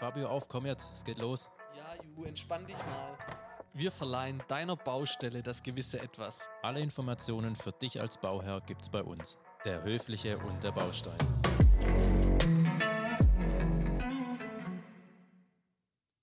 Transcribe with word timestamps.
Fabio, 0.00 0.28
auf, 0.28 0.48
komm 0.48 0.64
jetzt, 0.64 0.90
es 0.94 1.04
geht 1.04 1.18
los. 1.18 1.50
Ja, 1.76 2.02
Ju, 2.02 2.24
entspann 2.24 2.64
dich 2.64 2.78
mal. 2.78 3.18
Wir 3.74 3.92
verleihen 3.92 4.42
deiner 4.48 4.74
Baustelle 4.74 5.42
das 5.42 5.62
gewisse 5.62 6.00
Etwas. 6.00 6.48
Alle 6.62 6.80
Informationen 6.80 7.54
für 7.54 7.72
dich 7.72 8.00
als 8.00 8.16
Bauherr 8.16 8.62
gibt's 8.62 8.88
bei 8.88 9.02
uns. 9.02 9.36
Der 9.66 9.82
Höfliche 9.82 10.38
und 10.38 10.64
der 10.64 10.72
Baustein. 10.72 11.18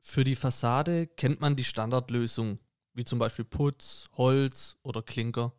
Für 0.02 0.24
die 0.24 0.36
Fassade 0.36 1.06
kennt 1.06 1.40
man 1.40 1.56
die 1.56 1.64
Standardlösung, 1.64 2.58
wie 2.94 3.06
zum 3.06 3.20
Beispiel 3.20 3.46
Putz, 3.46 4.10
Holz 4.18 4.78
oder 4.82 5.04
Klinker. 5.04 5.54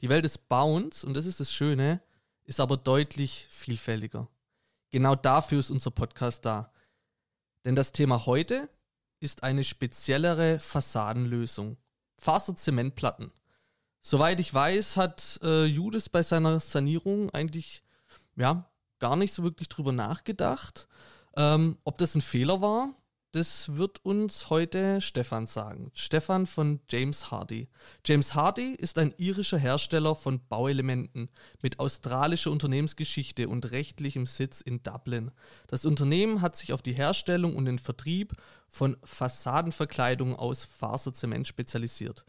Die 0.00 0.08
Welt 0.08 0.24
des 0.24 0.36
Bauens, 0.36 1.04
und 1.04 1.14
das 1.14 1.26
ist 1.26 1.38
das 1.38 1.52
Schöne, 1.52 2.02
ist 2.42 2.58
aber 2.58 2.76
deutlich 2.76 3.46
vielfältiger. 3.50 4.26
Genau 4.90 5.14
dafür 5.14 5.60
ist 5.60 5.70
unser 5.70 5.92
Podcast 5.92 6.44
da. 6.44 6.71
Denn 7.64 7.74
das 7.74 7.92
Thema 7.92 8.26
heute 8.26 8.68
ist 9.20 9.42
eine 9.42 9.64
speziellere 9.64 10.58
Fassadenlösung. 10.58 11.76
Faserzementplatten. 12.18 13.32
Soweit 14.00 14.40
ich 14.40 14.52
weiß, 14.52 14.96
hat 14.96 15.38
äh, 15.42 15.64
Judas 15.64 16.08
bei 16.08 16.22
seiner 16.22 16.58
Sanierung 16.58 17.30
eigentlich 17.30 17.82
ja, 18.36 18.68
gar 18.98 19.16
nicht 19.16 19.32
so 19.32 19.42
wirklich 19.44 19.68
drüber 19.68 19.92
nachgedacht. 19.92 20.88
Ähm, 21.36 21.78
ob 21.84 21.98
das 21.98 22.14
ein 22.14 22.20
Fehler 22.20 22.60
war, 22.60 22.94
das 23.32 23.76
wird 23.76 24.04
uns 24.04 24.50
heute 24.50 25.00
Stefan 25.00 25.46
sagen. 25.46 25.90
Stefan 25.94 26.46
von 26.46 26.80
James 26.90 27.30
Hardy. 27.30 27.68
James 28.04 28.34
Hardy 28.34 28.74
ist 28.74 28.98
ein 28.98 29.14
irischer 29.16 29.56
Hersteller 29.56 30.14
von 30.14 30.46
Bauelementen 30.48 31.30
mit 31.62 31.80
australischer 31.80 32.50
Unternehmensgeschichte 32.50 33.48
und 33.48 33.70
rechtlichem 33.70 34.26
Sitz 34.26 34.60
in 34.60 34.82
Dublin. 34.82 35.30
Das 35.66 35.86
Unternehmen 35.86 36.42
hat 36.42 36.56
sich 36.56 36.74
auf 36.74 36.82
die 36.82 36.92
Herstellung 36.92 37.56
und 37.56 37.64
den 37.64 37.78
Vertrieb 37.78 38.34
von 38.68 38.98
Fassadenverkleidung 39.02 40.36
aus 40.36 40.66
Faserzement 40.66 41.48
spezialisiert. 41.48 42.26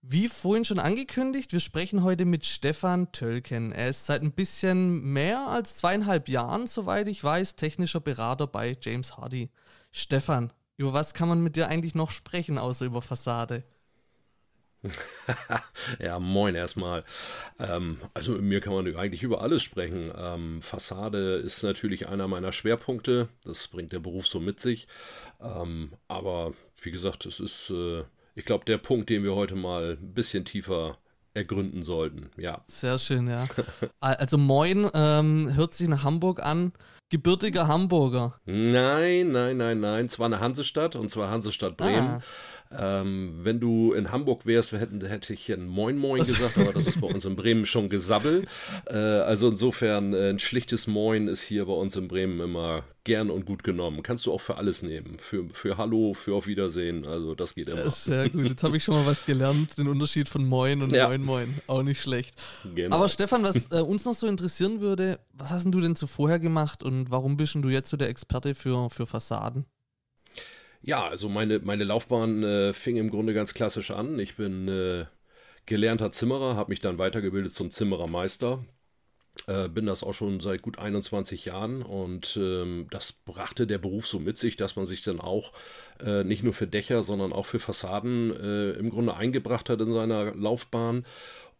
Wie 0.00 0.28
vorhin 0.28 0.64
schon 0.64 0.78
angekündigt, 0.78 1.52
wir 1.52 1.58
sprechen 1.58 2.04
heute 2.04 2.24
mit 2.24 2.46
Stefan 2.46 3.10
Tölken. 3.10 3.72
Er 3.72 3.88
ist 3.88 4.06
seit 4.06 4.22
ein 4.22 4.30
bisschen 4.30 5.00
mehr 5.12 5.48
als 5.48 5.76
zweieinhalb 5.76 6.28
Jahren, 6.28 6.68
soweit 6.68 7.08
ich 7.08 7.22
weiß, 7.22 7.56
technischer 7.56 7.98
Berater 7.98 8.46
bei 8.46 8.76
James 8.80 9.16
Hardy. 9.16 9.50
Stefan, 9.90 10.52
über 10.76 10.92
was 10.92 11.14
kann 11.14 11.28
man 11.28 11.42
mit 11.42 11.56
dir 11.56 11.68
eigentlich 11.68 11.94
noch 11.94 12.10
sprechen, 12.10 12.58
außer 12.58 12.86
über 12.86 13.02
Fassade? 13.02 13.64
ja, 15.98 16.20
moin 16.20 16.54
erstmal. 16.54 17.04
Ähm, 17.58 17.98
also 18.14 18.32
mit 18.32 18.42
mir 18.42 18.60
kann 18.60 18.74
man 18.74 18.96
eigentlich 18.96 19.22
über 19.22 19.42
alles 19.42 19.62
sprechen. 19.62 20.12
Ähm, 20.16 20.62
Fassade 20.62 21.36
ist 21.36 21.62
natürlich 21.62 22.08
einer 22.08 22.28
meiner 22.28 22.52
Schwerpunkte. 22.52 23.28
Das 23.44 23.68
bringt 23.68 23.92
der 23.92 23.98
Beruf 23.98 24.28
so 24.28 24.38
mit 24.38 24.60
sich. 24.60 24.86
Ähm, 25.40 25.92
aber 26.06 26.54
wie 26.80 26.92
gesagt, 26.92 27.26
es 27.26 27.40
ist, 27.40 27.70
äh, 27.70 28.04
ich 28.36 28.44
glaube, 28.44 28.64
der 28.66 28.78
Punkt, 28.78 29.10
den 29.10 29.24
wir 29.24 29.34
heute 29.34 29.56
mal 29.56 29.98
ein 30.00 30.14
bisschen 30.14 30.44
tiefer 30.44 30.98
ergründen 31.34 31.82
sollten. 31.82 32.30
Ja. 32.36 32.62
Sehr 32.64 32.98
schön, 32.98 33.28
ja. 33.28 33.46
Also 34.00 34.38
Moin 34.38 34.88
ähm, 34.94 35.54
hört 35.54 35.74
sich 35.74 35.88
nach 35.88 36.04
Hamburg 36.04 36.40
an. 36.40 36.72
Gebürtiger 37.10 37.68
Hamburger. 37.68 38.34
Nein, 38.44 39.32
nein, 39.32 39.56
nein, 39.56 39.80
nein. 39.80 40.08
Zwar 40.08 40.26
eine 40.26 40.40
Hansestadt 40.40 40.94
und 40.94 41.10
zwar 41.10 41.30
Hansestadt 41.30 41.76
Bremen. 41.76 42.06
Ah. 42.06 42.22
Ähm, 42.76 43.40
wenn 43.42 43.60
du 43.60 43.92
in 43.92 44.10
Hamburg 44.12 44.44
wärst, 44.44 44.72
hätten, 44.72 45.04
hätte 45.04 45.32
ich 45.32 45.46
hier 45.46 45.56
ein 45.56 45.66
Moin 45.66 45.96
Moin 45.96 46.24
gesagt, 46.24 46.58
aber 46.58 46.72
das 46.72 46.86
ist 46.86 47.00
bei 47.00 47.06
uns 47.06 47.24
in 47.24 47.36
Bremen 47.36 47.66
schon 47.66 47.88
Gesabbel. 47.88 48.46
Äh, 48.86 48.96
also 48.96 49.48
insofern 49.48 50.14
äh, 50.14 50.30
ein 50.30 50.38
schlichtes 50.38 50.86
Moin 50.86 51.28
ist 51.28 51.42
hier 51.42 51.66
bei 51.66 51.72
uns 51.72 51.96
in 51.96 52.08
Bremen 52.08 52.40
immer 52.40 52.84
gern 53.04 53.30
und 53.30 53.46
gut 53.46 53.64
genommen. 53.64 54.02
Kannst 54.02 54.26
du 54.26 54.32
auch 54.32 54.40
für 54.40 54.56
alles 54.56 54.82
nehmen. 54.82 55.16
Für, 55.18 55.48
für 55.52 55.76
Hallo, 55.76 56.14
für 56.14 56.34
Auf 56.34 56.46
Wiedersehen. 56.46 57.06
Also 57.06 57.34
das 57.34 57.54
geht 57.54 57.68
immer. 57.68 57.90
Sehr 57.90 58.28
gut. 58.28 58.48
Jetzt 58.48 58.62
habe 58.62 58.76
ich 58.76 58.84
schon 58.84 58.94
mal 58.94 59.06
was 59.06 59.24
gelernt. 59.26 59.76
Den 59.78 59.88
Unterschied 59.88 60.28
von 60.28 60.46
Moin 60.46 60.82
und 60.82 60.92
ja. 60.92 61.08
Moin 61.08 61.24
Moin. 61.24 61.54
Auch 61.66 61.82
nicht 61.82 62.00
schlecht. 62.00 62.34
Genau. 62.74 62.96
Aber 62.96 63.08
Stefan, 63.08 63.42
was 63.42 63.70
äh, 63.72 63.80
uns 63.80 64.04
noch 64.04 64.14
so 64.14 64.26
interessieren 64.26 64.80
würde, 64.80 65.18
was 65.32 65.50
hast 65.50 65.66
du 65.66 65.80
denn 65.80 65.96
vorher 65.96 66.38
gemacht 66.38 66.82
und 66.82 67.10
warum 67.10 67.36
bist 67.36 67.56
du 67.56 67.68
jetzt 67.68 67.90
so 67.90 67.96
der 67.96 68.08
Experte 68.08 68.54
für, 68.54 68.90
für 68.90 69.06
Fassaden? 69.06 69.66
Ja, 70.82 71.06
also 71.08 71.28
meine, 71.28 71.58
meine 71.60 71.84
Laufbahn 71.84 72.42
äh, 72.42 72.72
fing 72.72 72.96
im 72.96 73.10
Grunde 73.10 73.34
ganz 73.34 73.54
klassisch 73.54 73.90
an. 73.90 74.18
Ich 74.18 74.36
bin 74.36 74.68
äh, 74.68 75.06
gelernter 75.66 76.12
Zimmerer, 76.12 76.56
habe 76.56 76.70
mich 76.70 76.80
dann 76.80 76.98
weitergebildet 76.98 77.52
zum 77.52 77.70
Zimmerermeister. 77.70 78.64
Äh, 79.46 79.68
bin 79.68 79.86
das 79.86 80.02
auch 80.02 80.14
schon 80.14 80.40
seit 80.40 80.62
gut 80.62 80.78
21 80.78 81.44
Jahren 81.44 81.82
und 81.82 82.36
ähm, 82.40 82.86
das 82.90 83.12
brachte 83.12 83.66
der 83.66 83.78
Beruf 83.78 84.06
so 84.06 84.18
mit 84.18 84.36
sich, 84.38 84.56
dass 84.56 84.76
man 84.76 84.84
sich 84.84 85.02
dann 85.02 85.20
auch 85.20 85.52
äh, 86.04 86.24
nicht 86.24 86.42
nur 86.42 86.52
für 86.52 86.66
Dächer, 86.66 87.02
sondern 87.02 87.32
auch 87.32 87.46
für 87.46 87.60
Fassaden 87.60 88.32
äh, 88.34 88.70
im 88.72 88.90
Grunde 88.90 89.14
eingebracht 89.14 89.70
hat 89.70 89.80
in 89.80 89.92
seiner 89.92 90.34
Laufbahn. 90.34 91.06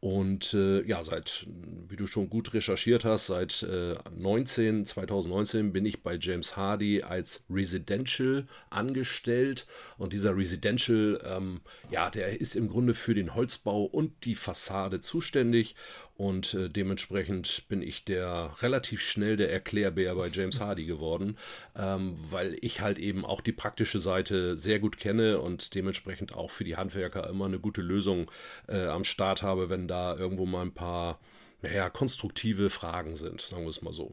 Und 0.00 0.54
äh, 0.54 0.82
ja, 0.82 1.02
seit, 1.02 1.46
wie 1.88 1.96
du 1.96 2.06
schon 2.06 2.30
gut 2.30 2.54
recherchiert 2.54 3.04
hast, 3.04 3.26
seit 3.26 3.64
äh, 3.64 3.96
19, 4.16 4.86
2019 4.86 5.72
bin 5.72 5.84
ich 5.84 6.04
bei 6.04 6.16
James 6.20 6.56
Hardy 6.56 7.02
als 7.02 7.44
Residential 7.50 8.46
angestellt. 8.70 9.66
Und 9.96 10.12
dieser 10.12 10.36
Residential, 10.36 11.20
ähm, 11.24 11.62
ja, 11.90 12.10
der 12.10 12.40
ist 12.40 12.54
im 12.54 12.68
Grunde 12.68 12.94
für 12.94 13.14
den 13.14 13.34
Holzbau 13.34 13.84
und 13.84 14.24
die 14.24 14.36
Fassade 14.36 15.00
zuständig. 15.00 15.74
Und 16.18 16.52
äh, 16.54 16.68
dementsprechend 16.68 17.68
bin 17.68 17.80
ich 17.80 18.04
der 18.04 18.50
relativ 18.60 19.00
schnell 19.00 19.36
der 19.36 19.52
Erklärbär 19.52 20.16
bei 20.16 20.26
James 20.26 20.58
Hardy 20.60 20.84
geworden, 20.84 21.38
ähm, 21.76 22.16
weil 22.30 22.58
ich 22.60 22.80
halt 22.80 22.98
eben 22.98 23.24
auch 23.24 23.40
die 23.40 23.52
praktische 23.52 24.00
Seite 24.00 24.56
sehr 24.56 24.80
gut 24.80 24.98
kenne 24.98 25.38
und 25.38 25.76
dementsprechend 25.76 26.34
auch 26.34 26.50
für 26.50 26.64
die 26.64 26.76
Handwerker 26.76 27.30
immer 27.30 27.46
eine 27.46 27.60
gute 27.60 27.82
Lösung 27.82 28.28
äh, 28.66 28.86
am 28.86 29.04
Start 29.04 29.42
habe, 29.44 29.70
wenn 29.70 29.86
da 29.86 30.16
irgendwo 30.16 30.44
mal 30.44 30.62
ein 30.62 30.74
paar 30.74 31.20
naja, 31.62 31.88
konstruktive 31.88 32.68
Fragen 32.68 33.14
sind, 33.14 33.40
sagen 33.40 33.62
wir 33.62 33.70
es 33.70 33.80
mal 33.82 33.92
so. 33.92 34.12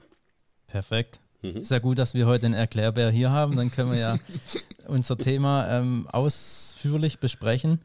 Perfekt. 0.68 1.20
Mhm. 1.42 1.58
Ist 1.58 1.72
ja 1.72 1.80
gut, 1.80 1.98
dass 1.98 2.14
wir 2.14 2.28
heute 2.28 2.42
den 2.42 2.54
Erklärbär 2.54 3.10
hier 3.10 3.32
haben. 3.32 3.56
Dann 3.56 3.72
können 3.72 3.92
wir 3.92 4.00
ja 4.00 4.18
unser 4.88 5.18
Thema 5.18 5.80
ähm, 5.80 6.08
ausführlich 6.12 7.18
besprechen. 7.18 7.82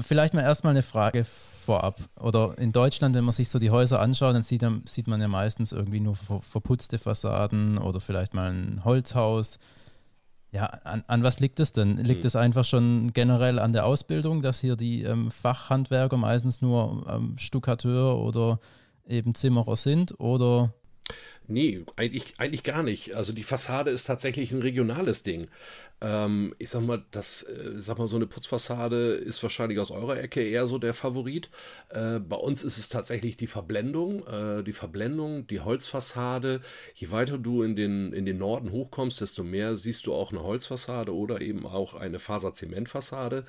Vielleicht 0.00 0.34
mal 0.34 0.42
erstmal 0.42 0.72
eine 0.72 0.84
Frage 0.84 1.26
vorab. 1.64 2.00
Oder 2.20 2.56
in 2.58 2.72
Deutschland, 2.72 3.14
wenn 3.14 3.24
man 3.24 3.34
sich 3.34 3.48
so 3.48 3.58
die 3.58 3.70
Häuser 3.70 4.00
anschaut, 4.00 4.34
dann 4.34 4.42
sieht, 4.42 4.64
sieht 4.84 5.08
man 5.08 5.20
ja 5.20 5.28
meistens 5.28 5.72
irgendwie 5.72 6.00
nur 6.00 6.14
verputzte 6.14 6.98
Fassaden 6.98 7.78
oder 7.78 8.00
vielleicht 8.00 8.34
mal 8.34 8.52
ein 8.52 8.84
Holzhaus. 8.84 9.58
Ja, 10.52 10.66
an, 10.66 11.02
an 11.08 11.24
was 11.24 11.40
liegt 11.40 11.58
es 11.58 11.72
denn? 11.72 11.96
Liegt 11.96 12.22
mhm. 12.22 12.28
es 12.28 12.36
einfach 12.36 12.64
schon 12.64 13.12
generell 13.12 13.58
an 13.58 13.72
der 13.72 13.86
Ausbildung, 13.86 14.40
dass 14.40 14.60
hier 14.60 14.76
die 14.76 15.02
ähm, 15.02 15.32
Fachhandwerker 15.32 16.16
meistens 16.16 16.62
nur 16.62 17.04
ähm, 17.08 17.36
Stuckateur 17.36 18.18
oder 18.18 18.60
eben 19.06 19.34
Zimmerer 19.34 19.74
sind? 19.74 20.18
Oder 20.20 20.72
Nee, 21.46 21.84
eigentlich, 21.96 22.34
eigentlich 22.38 22.62
gar 22.62 22.82
nicht. 22.82 23.14
Also 23.14 23.34
die 23.34 23.42
Fassade 23.42 23.90
ist 23.90 24.04
tatsächlich 24.04 24.50
ein 24.52 24.62
regionales 24.62 25.22
Ding. 25.22 25.50
Ähm, 26.00 26.54
ich 26.58 26.70
sag 26.70 26.82
mal, 26.82 27.04
das, 27.10 27.42
äh, 27.42 27.72
sag 27.76 27.98
mal, 27.98 28.08
so 28.08 28.16
eine 28.16 28.26
Putzfassade 28.26 29.12
ist 29.14 29.42
wahrscheinlich 29.42 29.78
aus 29.78 29.90
eurer 29.90 30.18
Ecke 30.18 30.42
eher 30.42 30.66
so 30.66 30.78
der 30.78 30.94
Favorit. 30.94 31.50
Äh, 31.90 32.18
bei 32.18 32.36
uns 32.36 32.64
ist 32.64 32.78
es 32.78 32.88
tatsächlich 32.88 33.36
die 33.36 33.46
Verblendung. 33.46 34.26
Äh, 34.26 34.62
die 34.64 34.72
Verblendung, 34.72 35.46
die 35.46 35.60
Holzfassade. 35.60 36.60
Je 36.94 37.10
weiter 37.10 37.36
du 37.36 37.62
in 37.62 37.76
den, 37.76 38.14
in 38.14 38.24
den 38.24 38.38
Norden 38.38 38.70
hochkommst, 38.72 39.20
desto 39.20 39.44
mehr 39.44 39.76
siehst 39.76 40.06
du 40.06 40.14
auch 40.14 40.32
eine 40.32 40.42
Holzfassade 40.42 41.14
oder 41.14 41.42
eben 41.42 41.66
auch 41.66 41.92
eine 41.92 42.18
Faserzementfassade. 42.18 43.44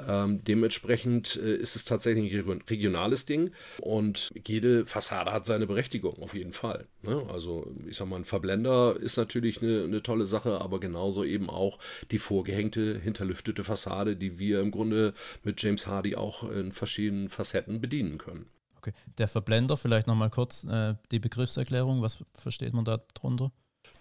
Ähm, 0.00 0.42
dementsprechend 0.42 1.36
äh, 1.36 1.54
ist 1.54 1.76
es 1.76 1.84
tatsächlich 1.84 2.34
ein 2.34 2.62
regionales 2.68 3.26
Ding 3.26 3.52
und 3.80 4.32
jede 4.44 4.86
Fassade 4.86 5.32
hat 5.32 5.46
seine 5.46 5.68
Berechtigung, 5.68 6.20
auf 6.20 6.34
jeden 6.34 6.50
Fall. 6.50 6.88
Ne? 7.02 7.24
Also, 7.32 7.72
ich 7.88 7.96
sag 7.96 8.08
mal, 8.08 8.16
ein 8.16 8.24
Verblender 8.24 8.96
ist 8.98 9.16
natürlich 9.16 9.62
eine, 9.62 9.84
eine, 9.84 10.02
tolle 10.02 10.26
Sache, 10.26 10.60
aber 10.60 10.80
genauso 10.80 11.22
eben 11.22 11.48
auch 11.48 11.78
die 12.10 12.18
vorgehängte, 12.18 12.98
hinterlüftete 12.98 13.62
Fassade, 13.62 14.16
die 14.16 14.38
wir 14.40 14.60
im 14.60 14.72
Grunde 14.72 15.14
mit 15.44 15.62
James 15.62 15.86
Hardy 15.86 16.16
auch 16.16 16.50
in 16.50 16.72
verschiedenen 16.72 17.28
Facetten 17.28 17.80
bedienen 17.80 18.18
können. 18.18 18.46
Okay, 18.78 18.92
der 19.18 19.28
Verblender, 19.28 19.76
vielleicht 19.76 20.08
nochmal 20.08 20.30
kurz 20.30 20.64
äh, 20.64 20.94
die 21.12 21.20
Begriffserklärung, 21.20 22.02
was 22.02 22.24
versteht 22.34 22.74
man 22.74 22.84
da 22.84 22.98
drunter? 23.14 23.52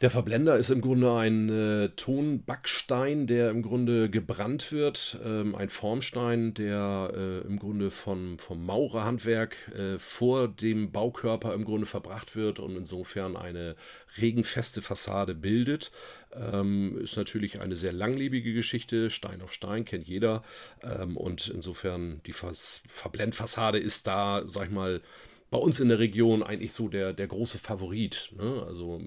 Der 0.02 0.10
Verblender 0.10 0.58
ist 0.58 0.70
im 0.70 0.82
Grunde 0.82 1.14
ein 1.14 1.50
äh, 1.50 1.90
Tonbackstein, 1.90 3.26
der 3.26 3.52
im 3.52 3.62
Grunde 3.62 4.10
gebrannt 4.10 4.72
wird. 4.72 5.18
Ähm, 5.24 5.56
ein 5.56 5.70
Formstein, 5.70 6.54
der 6.54 7.12
äh, 7.16 7.48
im 7.48 7.58
Grunde 7.58 7.90
von, 7.90 8.38
vom 8.38 8.66
Maurerhandwerk 8.66 9.56
äh, 9.74 9.98
vor 10.00 10.50
dem 10.50 10.92
Baukörper 10.92 11.54
im 11.54 11.64
Grunde 11.64 11.86
verbracht 11.86 12.36
wird 12.36 12.60
und 12.60 12.76
insofern 12.76 13.38
eine 13.38 13.76
regenfeste 14.18 14.82
Fassade 14.82 15.36
bildet. 15.36 15.92
Ähm, 16.36 17.00
ist 17.02 17.16
natürlich 17.16 17.62
eine 17.62 17.78
sehr 17.78 17.94
langlebige 17.94 18.54
Geschichte. 18.54 19.10
Stein 19.10 19.42
auf 19.42 19.54
Stein 19.54 19.86
kennt 19.86 20.06
jeder. 20.06 20.44
Ähm, 20.82 21.16
und 21.16 21.48
insofern 21.48 22.20
die 22.26 22.34
Vers 22.34 22.82
Verblendfassade 22.88 23.80
ist 23.80 24.08
da, 24.08 24.42
sag 24.46 24.66
ich 24.66 24.72
mal, 24.72 25.02
bei 25.50 25.60
uns 25.60 25.80
in 25.80 25.90
der 25.90 26.00
Region 26.00 26.42
eigentlich 26.42 26.74
so 26.74 26.90
der, 26.90 27.14
der 27.14 27.28
große 27.28 27.60
Favorit. 27.60 28.34
Ne? 28.36 28.64
Also 28.68 29.00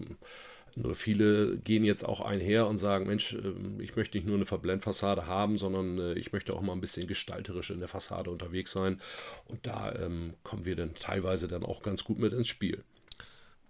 Nur 0.78 0.94
viele 0.94 1.56
gehen 1.56 1.84
jetzt 1.84 2.05
auch 2.05 2.20
einher 2.20 2.67
und 2.67 2.76
sagen, 2.76 3.06
Mensch, 3.06 3.32
ähm, 3.32 3.81
ich 3.81 3.96
möchte 3.96 4.19
nicht 4.19 4.26
nur 4.26 4.37
eine 4.37 4.44
Verblendfassade 4.44 5.26
haben, 5.26 5.56
sondern 5.56 5.99
äh, 5.99 6.12
ich 6.14 6.32
möchte 6.32 6.55
auch 6.55 6.61
mal 6.61 6.73
ein 6.73 6.82
bisschen 6.82 7.06
gestalterisch 7.06 7.70
in 7.70 7.81
der 7.81 7.88
Fassade 7.88 8.31
unterwegs 8.31 8.73
sein. 8.73 9.00
Und 9.49 9.67
da 9.67 9.94
ähm, 9.94 10.34
kommen 10.43 10.67
wir 10.67 10.76
dann 10.76 10.94
teilweise 10.94 11.49
dann 11.49 11.64
auch 11.64 11.82
ganz 11.82 12.05
gut 12.05 12.19
mit 12.19 12.34
ins 12.34 12.49
Spiel. 12.49 12.84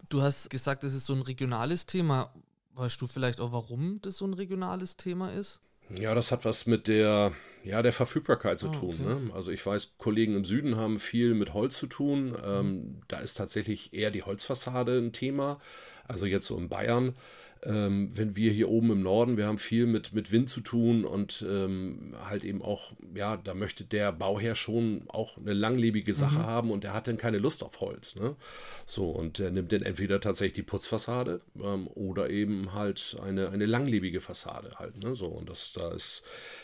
Du 0.09 0.21
hast 0.21 0.51
gesagt, 0.51 0.83
es 0.83 0.95
ist 0.95 1.07
so 1.07 1.13
ein 1.13 1.23
regionales 1.23 1.87
Thema. 1.87 2.33
Weißt 2.75 3.01
du 3.01 3.07
vielleicht 3.07 3.41
auch, 3.41 3.53
warum 3.53 4.01
das 4.03 4.19
so 4.19 4.27
ein 4.27 4.35
regionales 4.35 4.97
Thema 4.97 5.33
ist? 5.33 5.61
Ja, 5.91 6.15
das 6.15 6.33
hat 6.33 6.45
was 6.45 6.67
mit 6.67 6.89
der, 6.89 7.33
ja, 7.65 7.83
der 7.83 7.93
Verfügbarkeit 7.93 8.59
zu 8.59 8.69
oh, 8.69 8.73
tun. 8.73 8.95
Okay. 9.01 9.25
Ne? 9.27 9.35
Also 9.35 9.51
ich 9.51 9.65
weiß, 9.65 9.95
Kollegen 9.99 10.35
im 10.35 10.45
Süden 10.45 10.77
haben 10.77 10.99
viel 10.99 11.35
mit 11.35 11.55
Holz 11.55 11.77
zu 11.77 11.87
tun. 11.87 12.37
Ähm, 12.45 12.73
mhm. 12.73 13.01
Da 13.09 13.19
ist 13.19 13.35
tatsächlich 13.35 13.93
eher 13.93 14.11
die 14.11 14.23
Holzfassade 14.23 14.99
ein 14.99 15.13
Thema. 15.13 15.61
Also 16.09 16.27
jetzt 16.27 16.47
so 16.47 16.57
in 16.57 16.69
Bayern 16.69 17.15
ähm, 17.67 18.11
wenn 18.13 18.37
wir 18.37 18.53
hier 18.53 18.69
oben 18.69 18.93
im 18.93 19.03
Norden, 19.03 19.37
wir 19.37 19.47
haben 19.47 19.59
viel 19.59 19.87
mit, 19.87 20.13
mit 20.13 20.31
Wind 20.31 20.49
zu 20.49 20.61
tun 20.61 21.05
und 21.05 21.45
ähm, 21.49 22.15
halt 22.25 22.45
eben 22.45 22.63
auch, 22.63 22.93
ja, 23.15 23.37
da 23.37 23.55
möchte 23.55 23.85
der 23.85 24.13
Bauherr 24.13 24.55
schon 24.55 25.03
auch 25.09 25.37
eine 25.37 25.53
langlebige 25.53 26.15
Sache 26.15 26.39
mhm. 26.39 26.47
haben 26.47 26.71
und 26.71 26.85
der 26.85 26.95
hat 26.95 27.09
dann 27.09 27.17
keine 27.17 27.39
Lust 27.39 27.65
auf 27.65 27.81
Holz. 27.81 28.15
Ne? 28.15 28.37
So, 28.85 29.11
und 29.11 29.39
der 29.39 29.51
nimmt 29.51 29.73
dann 29.73 29.83
entweder 29.83 30.21
tatsächlich 30.21 30.55
die 30.55 30.63
Putzfassade 30.63 31.41
ähm, 31.61 31.89
oder 31.89 32.31
eben 32.31 32.73
halt 32.73 33.17
eine, 33.23 33.51
eine 33.51 33.67
langlebige 33.67 34.21
Fassade 34.21 34.71
halt. 34.79 35.03
Ne? 35.03 35.17
So, 35.17 35.27
und 35.27 35.49
das, 35.49 35.73
da 35.73 35.93
ist, 35.93 36.23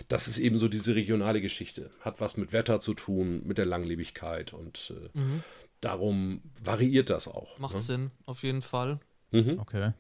das 0.09 0.29
ist 0.29 0.39
eben 0.39 0.59
so 0.59 0.69
diese 0.69 0.95
regionale 0.95 1.41
Geschichte. 1.41 1.91
Hat 2.01 2.21
was 2.21 2.37
mit 2.37 2.53
Wetter 2.53 2.79
zu 2.79 2.95
tun, 2.95 3.43
mit 3.45 3.59
der 3.59 3.67
Langlebigkeit 3.67 4.53
und 4.53 4.95
äh, 4.97 5.19
mhm. 5.19 5.43
darum 5.81 6.43
variiert 6.63 7.11
das 7.11 7.27
auch. 7.27 7.59
Macht 7.59 7.75
ne? 7.75 7.81
Sinn, 7.81 8.11
auf 8.25 8.45
jeden 8.45 8.63
Fall. 8.63 9.01
Mhm. 9.33 9.59
Okay. 9.59 9.93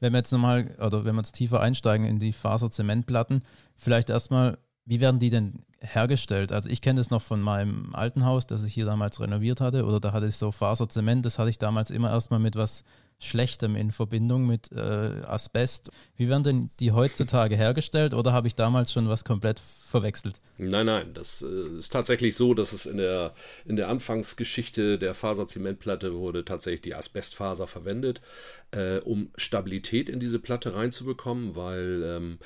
Wenn 0.00 0.12
wir 0.12 0.18
jetzt 0.18 0.32
nochmal, 0.32 0.74
oder 0.78 1.04
wenn 1.04 1.14
wir 1.14 1.22
jetzt 1.22 1.32
tiefer 1.32 1.60
einsteigen 1.60 2.06
in 2.06 2.18
die 2.18 2.32
Faserzementplatten, 2.32 3.42
vielleicht 3.76 4.10
erstmal, 4.10 4.58
wie 4.84 5.00
werden 5.00 5.20
die 5.20 5.30
denn 5.30 5.64
hergestellt? 5.80 6.52
Also 6.52 6.68
ich 6.68 6.80
kenne 6.80 7.00
das 7.00 7.10
noch 7.10 7.22
von 7.22 7.40
meinem 7.40 7.94
alten 7.94 8.24
Haus, 8.24 8.46
das 8.46 8.64
ich 8.64 8.74
hier 8.74 8.86
damals 8.86 9.20
renoviert 9.20 9.60
hatte, 9.60 9.84
oder 9.84 10.00
da 10.00 10.12
hatte 10.12 10.26
ich 10.26 10.36
so 10.36 10.50
Faserzement, 10.52 11.24
das 11.24 11.38
hatte 11.38 11.50
ich 11.50 11.58
damals 11.58 11.90
immer 11.90 12.10
erstmal 12.10 12.40
mit 12.40 12.56
was 12.56 12.84
Schlechtem 13.18 13.76
in 13.76 13.90
Verbindung 13.90 14.46
mit 14.46 14.70
äh, 14.72 14.78
Asbest. 14.78 15.90
Wie 16.16 16.28
werden 16.28 16.42
denn 16.42 16.70
die 16.80 16.92
heutzutage 16.92 17.56
hergestellt 17.56 18.14
oder 18.14 18.32
habe 18.32 18.46
ich 18.46 18.54
damals 18.54 18.92
schon 18.92 19.08
was 19.08 19.24
komplett 19.24 19.60
verwechselt? 19.60 20.40
Nein, 20.58 20.86
nein, 20.86 21.14
das 21.14 21.42
äh, 21.42 21.78
ist 21.78 21.92
tatsächlich 21.92 22.36
so, 22.36 22.54
dass 22.54 22.72
es 22.72 22.86
in 22.86 22.98
der, 22.98 23.34
in 23.64 23.76
der 23.76 23.88
Anfangsgeschichte 23.88 24.98
der 24.98 25.14
Faserzementplatte 25.14 26.14
wurde 26.14 26.44
tatsächlich 26.44 26.82
die 26.82 26.94
Asbestfaser 26.94 27.66
verwendet, 27.66 28.20
äh, 28.72 29.00
um 29.00 29.30
Stabilität 29.36 30.08
in 30.08 30.20
diese 30.20 30.38
Platte 30.38 30.74
reinzubekommen, 30.74 31.56
weil 31.56 32.02
ähm, 32.04 32.38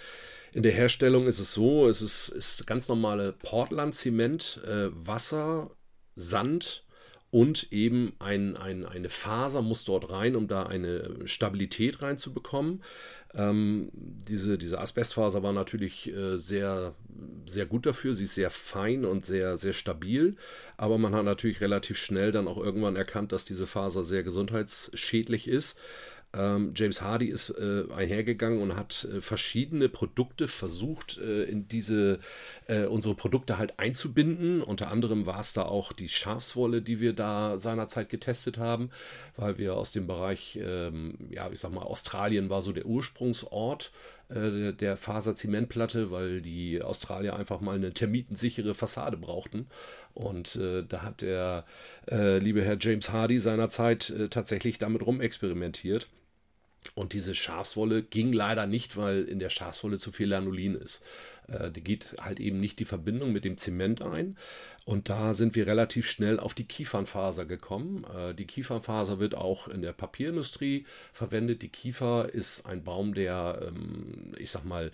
in 0.52 0.62
der 0.62 0.72
Herstellung 0.72 1.26
ist 1.26 1.38
es 1.38 1.52
so, 1.52 1.88
es 1.88 2.02
ist, 2.02 2.28
ist 2.28 2.66
ganz 2.66 2.88
normale 2.88 3.32
Portland-Zement, 3.32 4.60
äh, 4.66 4.88
Wasser, 4.92 5.70
Sand, 6.16 6.84
und 7.30 7.72
eben 7.72 8.14
ein, 8.18 8.56
ein, 8.56 8.86
eine 8.86 9.10
Faser 9.10 9.60
muss 9.60 9.84
dort 9.84 10.10
rein, 10.10 10.34
um 10.34 10.48
da 10.48 10.64
eine 10.64 11.26
Stabilität 11.26 12.00
reinzubekommen. 12.00 12.82
Ähm, 13.34 13.90
diese, 13.92 14.56
diese 14.56 14.80
Asbestfaser 14.80 15.42
war 15.42 15.52
natürlich 15.52 16.10
äh, 16.10 16.38
sehr, 16.38 16.94
sehr 17.46 17.66
gut 17.66 17.84
dafür. 17.84 18.14
Sie 18.14 18.24
ist 18.24 18.34
sehr 18.34 18.50
fein 18.50 19.04
und 19.04 19.26
sehr, 19.26 19.58
sehr 19.58 19.74
stabil. 19.74 20.36
Aber 20.78 20.96
man 20.96 21.14
hat 21.14 21.24
natürlich 21.24 21.60
relativ 21.60 21.98
schnell 21.98 22.32
dann 22.32 22.48
auch 22.48 22.58
irgendwann 22.58 22.96
erkannt, 22.96 23.32
dass 23.32 23.44
diese 23.44 23.66
Faser 23.66 24.04
sehr 24.04 24.22
gesundheitsschädlich 24.22 25.48
ist. 25.48 25.78
Ähm, 26.38 26.72
James 26.74 27.02
Hardy 27.02 27.26
ist 27.26 27.50
äh, 27.50 27.84
einhergegangen 27.92 28.62
und 28.62 28.76
hat 28.76 29.08
äh, 29.12 29.20
verschiedene 29.20 29.88
Produkte 29.88 30.46
versucht, 30.46 31.18
äh, 31.18 31.42
in 31.44 31.66
diese 31.66 32.20
äh, 32.66 32.84
unsere 32.84 33.14
Produkte 33.14 33.58
halt 33.58 33.78
einzubinden. 33.78 34.62
Unter 34.62 34.90
anderem 34.90 35.26
war 35.26 35.40
es 35.40 35.52
da 35.52 35.62
auch 35.62 35.92
die 35.92 36.08
Schafswolle, 36.08 36.80
die 36.80 37.00
wir 37.00 37.12
da 37.12 37.58
seinerzeit 37.58 38.08
getestet 38.08 38.58
haben, 38.58 38.90
weil 39.36 39.58
wir 39.58 39.74
aus 39.74 39.90
dem 39.90 40.06
Bereich, 40.06 40.58
ähm, 40.62 41.16
ja, 41.30 41.50
ich 41.50 41.58
sag 41.58 41.72
mal, 41.72 41.82
Australien 41.82 42.50
war 42.50 42.62
so 42.62 42.72
der 42.72 42.86
Ursprungsort 42.86 43.90
äh, 44.28 44.72
der 44.72 44.96
Faserzementplatte, 44.96 46.10
weil 46.12 46.40
die 46.40 46.82
Australier 46.82 47.34
einfach 47.34 47.60
mal 47.60 47.74
eine 47.74 47.92
termitensichere 47.92 48.74
Fassade 48.74 49.16
brauchten. 49.16 49.66
Und 50.14 50.56
äh, 50.56 50.84
da 50.88 51.02
hat 51.02 51.22
der 51.22 51.64
äh, 52.10 52.38
liebe 52.38 52.62
Herr 52.62 52.76
James 52.78 53.10
Hardy 53.10 53.38
seinerzeit 53.38 54.10
äh, 54.10 54.28
tatsächlich 54.28 54.78
damit 54.78 55.04
rumexperimentiert. 55.04 56.08
Und 56.94 57.12
diese 57.12 57.34
Schafswolle 57.34 58.02
ging 58.02 58.32
leider 58.32 58.66
nicht, 58.66 58.96
weil 58.96 59.22
in 59.24 59.38
der 59.38 59.50
Schafswolle 59.50 59.98
zu 59.98 60.10
viel 60.10 60.28
Lanolin 60.28 60.74
ist. 60.74 61.02
Äh, 61.46 61.70
die 61.70 61.82
geht 61.82 62.16
halt 62.20 62.40
eben 62.40 62.60
nicht 62.60 62.78
die 62.78 62.84
Verbindung 62.84 63.32
mit 63.32 63.44
dem 63.44 63.56
Zement 63.56 64.02
ein. 64.02 64.36
Und 64.84 65.10
da 65.10 65.34
sind 65.34 65.54
wir 65.54 65.66
relativ 65.66 66.10
schnell 66.10 66.40
auf 66.40 66.54
die 66.54 66.64
Kiefernfaser 66.64 67.44
gekommen. 67.44 68.04
Äh, 68.04 68.34
die 68.34 68.46
Kiefernfaser 68.46 69.18
wird 69.18 69.34
auch 69.34 69.68
in 69.68 69.82
der 69.82 69.92
Papierindustrie 69.92 70.86
verwendet. 71.12 71.62
Die 71.62 71.68
Kiefer 71.68 72.32
ist 72.32 72.66
ein 72.66 72.84
Baum, 72.84 73.14
der, 73.14 73.68
ähm, 73.68 74.34
ich 74.38 74.50
sag 74.50 74.64
mal, 74.64 74.90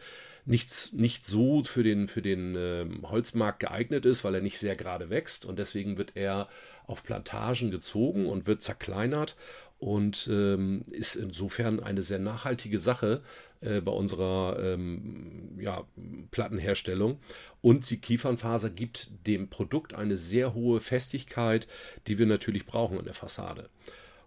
nicht, 0.47 0.93
nicht 0.93 1.25
so 1.25 1.65
für 1.65 1.83
den, 1.83 2.07
für 2.07 2.23
den 2.23 2.55
ähm, 2.57 3.11
Holzmarkt 3.11 3.61
geeignet 3.61 4.05
ist, 4.05 4.25
weil 4.25 4.35
er 4.35 4.43
nicht 4.43 4.59
sehr 4.59 4.77
gerade 4.77 5.11
wächst. 5.11 5.47
Und 5.47 5.59
deswegen 5.59 5.97
wird 5.97 6.13
er 6.17 6.49
auf 6.87 7.03
Plantagen 7.03 7.71
gezogen 7.71 8.27
und 8.27 8.47
wird 8.47 8.63
zerkleinert 8.63 9.37
und 9.79 10.29
ähm, 10.31 10.85
ist 10.91 11.15
insofern 11.15 11.81
eine 11.81 12.03
sehr 12.03 12.19
nachhaltige 12.19 12.79
Sache 12.79 13.23
äh, 13.61 13.81
bei 13.81 13.93
unserer 13.93 14.59
ähm, 14.61 15.59
ja, 15.59 15.85
Plattenherstellung. 16.31 17.19
Und 17.61 17.89
die 17.91 17.99
Kiefernfaser 17.99 18.71
gibt 18.71 19.11
dem 19.27 19.49
Produkt 19.49 19.95
eine 19.95 20.17
sehr 20.17 20.55
hohe 20.55 20.81
Festigkeit, 20.81 21.67
die 22.07 22.19
wir 22.19 22.27
natürlich 22.27 22.67
brauchen 22.67 22.99
in 22.99 23.05
der 23.05 23.15
Fassade. 23.15 23.69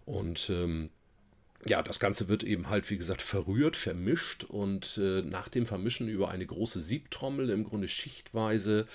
Und 0.05 0.49
ähm, 0.49 0.89
ja, 1.65 1.81
das 1.81 1.99
Ganze 1.99 2.27
wird 2.29 2.43
eben 2.43 2.69
halt, 2.69 2.89
wie 2.89 2.97
gesagt, 2.97 3.21
verrührt, 3.21 3.75
vermischt 3.75 4.43
und 4.43 4.97
äh, 4.97 5.21
nach 5.21 5.47
dem 5.47 5.65
Vermischen 5.65 6.07
über 6.07 6.29
eine 6.29 6.45
große 6.45 6.79
Siebtrommel 6.79 7.49
im 7.49 7.63
Grunde 7.63 7.87
schichtweise 7.87 8.85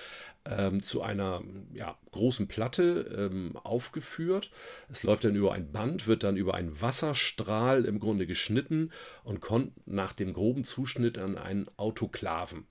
ähm, 0.45 0.83
zu 0.83 1.03
einer 1.03 1.43
ja, 1.73 1.97
großen 2.11 2.49
Platte 2.49 3.31
ähm, 3.33 3.57
aufgeführt. 3.57 4.51
Es 4.91 5.03
läuft 5.03 5.25
dann 5.25 5.37
über 5.37 5.53
ein 5.53 5.71
Band, 5.71 6.07
wird 6.07 6.25
dann 6.25 6.37
über 6.37 6.55
einen 6.55 6.81
Wasserstrahl 6.81 7.85
im 7.85 8.01
Grunde 8.01 8.27
geschnitten 8.27 8.91
und 9.25 9.41
kommt 9.41 9.73
nach 9.87 10.13
dem 10.13 10.33
groben 10.33 10.65
Zuschnitt 10.65 11.19
an 11.19 11.39
einen 11.39 11.69
Autoklaven. 11.77 12.67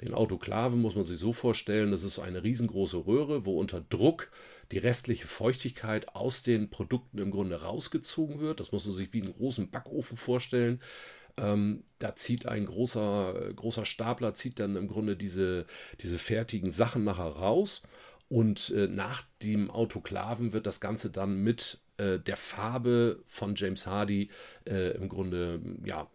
Den 0.00 0.12
Autoklaven 0.12 0.80
muss 0.80 0.94
man 0.94 1.04
sich 1.04 1.18
so 1.18 1.32
vorstellen, 1.32 1.90
das 1.90 2.02
ist 2.02 2.18
eine 2.18 2.44
riesengroße 2.44 3.06
Röhre, 3.06 3.46
wo 3.46 3.58
unter 3.58 3.80
Druck 3.80 4.30
die 4.72 4.78
restliche 4.78 5.26
Feuchtigkeit 5.26 6.14
aus 6.14 6.42
den 6.42 6.68
Produkten 6.70 7.18
im 7.18 7.30
Grunde 7.30 7.62
rausgezogen 7.62 8.40
wird. 8.40 8.60
Das 8.60 8.72
muss 8.72 8.86
man 8.86 8.94
sich 8.94 9.12
wie 9.12 9.22
einen 9.22 9.32
großen 9.32 9.70
Backofen 9.70 10.16
vorstellen. 10.16 10.80
Ähm, 11.36 11.84
da 11.98 12.14
zieht 12.16 12.46
ein 12.46 12.66
großer, 12.66 13.52
großer 13.54 13.84
Stapler, 13.84 14.34
zieht 14.34 14.60
dann 14.60 14.76
im 14.76 14.88
Grunde 14.88 15.16
diese, 15.16 15.66
diese 16.00 16.18
fertigen 16.18 16.70
Sachen 16.70 17.04
nachher 17.04 17.24
raus. 17.24 17.82
Und 18.28 18.70
äh, 18.70 18.88
nach 18.88 19.24
dem 19.42 19.70
Autoklaven 19.70 20.52
wird 20.52 20.66
das 20.66 20.80
Ganze 20.80 21.10
dann 21.10 21.36
mit 21.42 21.80
äh, 21.98 22.18
der 22.18 22.36
Farbe 22.36 23.22
von 23.26 23.54
James 23.54 23.86
Hardy 23.86 24.30
äh, 24.66 24.96
im 24.96 25.08
Grunde 25.08 25.60
ja, 25.84 26.08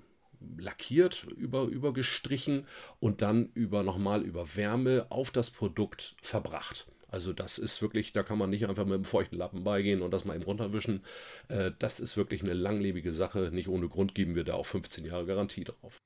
lackiert, 0.57 1.25
über, 1.35 1.63
übergestrichen 1.63 2.65
und 2.99 3.21
dann 3.21 3.49
über 3.53 3.83
nochmal 3.83 4.23
über 4.23 4.55
Wärme 4.55 5.07
auf 5.09 5.31
das 5.31 5.49
Produkt 5.49 6.15
verbracht. 6.21 6.87
Also 7.11 7.33
das 7.33 7.57
ist 7.57 7.81
wirklich, 7.81 8.11
da 8.11 8.23
kann 8.23 8.37
man 8.37 8.49
nicht 8.49 8.67
einfach 8.67 8.85
mit 8.85 8.95
einem 8.95 9.05
feuchten 9.05 9.37
Lappen 9.37 9.63
beigehen 9.63 10.01
und 10.01 10.11
das 10.11 10.25
mal 10.25 10.35
eben 10.35 10.43
runterwischen. 10.43 11.03
Äh, 11.47 11.71
das 11.79 11.99
ist 11.99 12.17
wirklich 12.17 12.43
eine 12.43 12.53
langlebige 12.53 13.11
Sache. 13.13 13.49
Nicht 13.51 13.67
ohne 13.67 13.89
Grund 13.89 14.15
geben 14.15 14.35
wir 14.35 14.43
da 14.43 14.53
auch 14.53 14.65
15 14.65 15.05
Jahre 15.05 15.25
Garantie 15.25 15.63
drauf. 15.63 15.97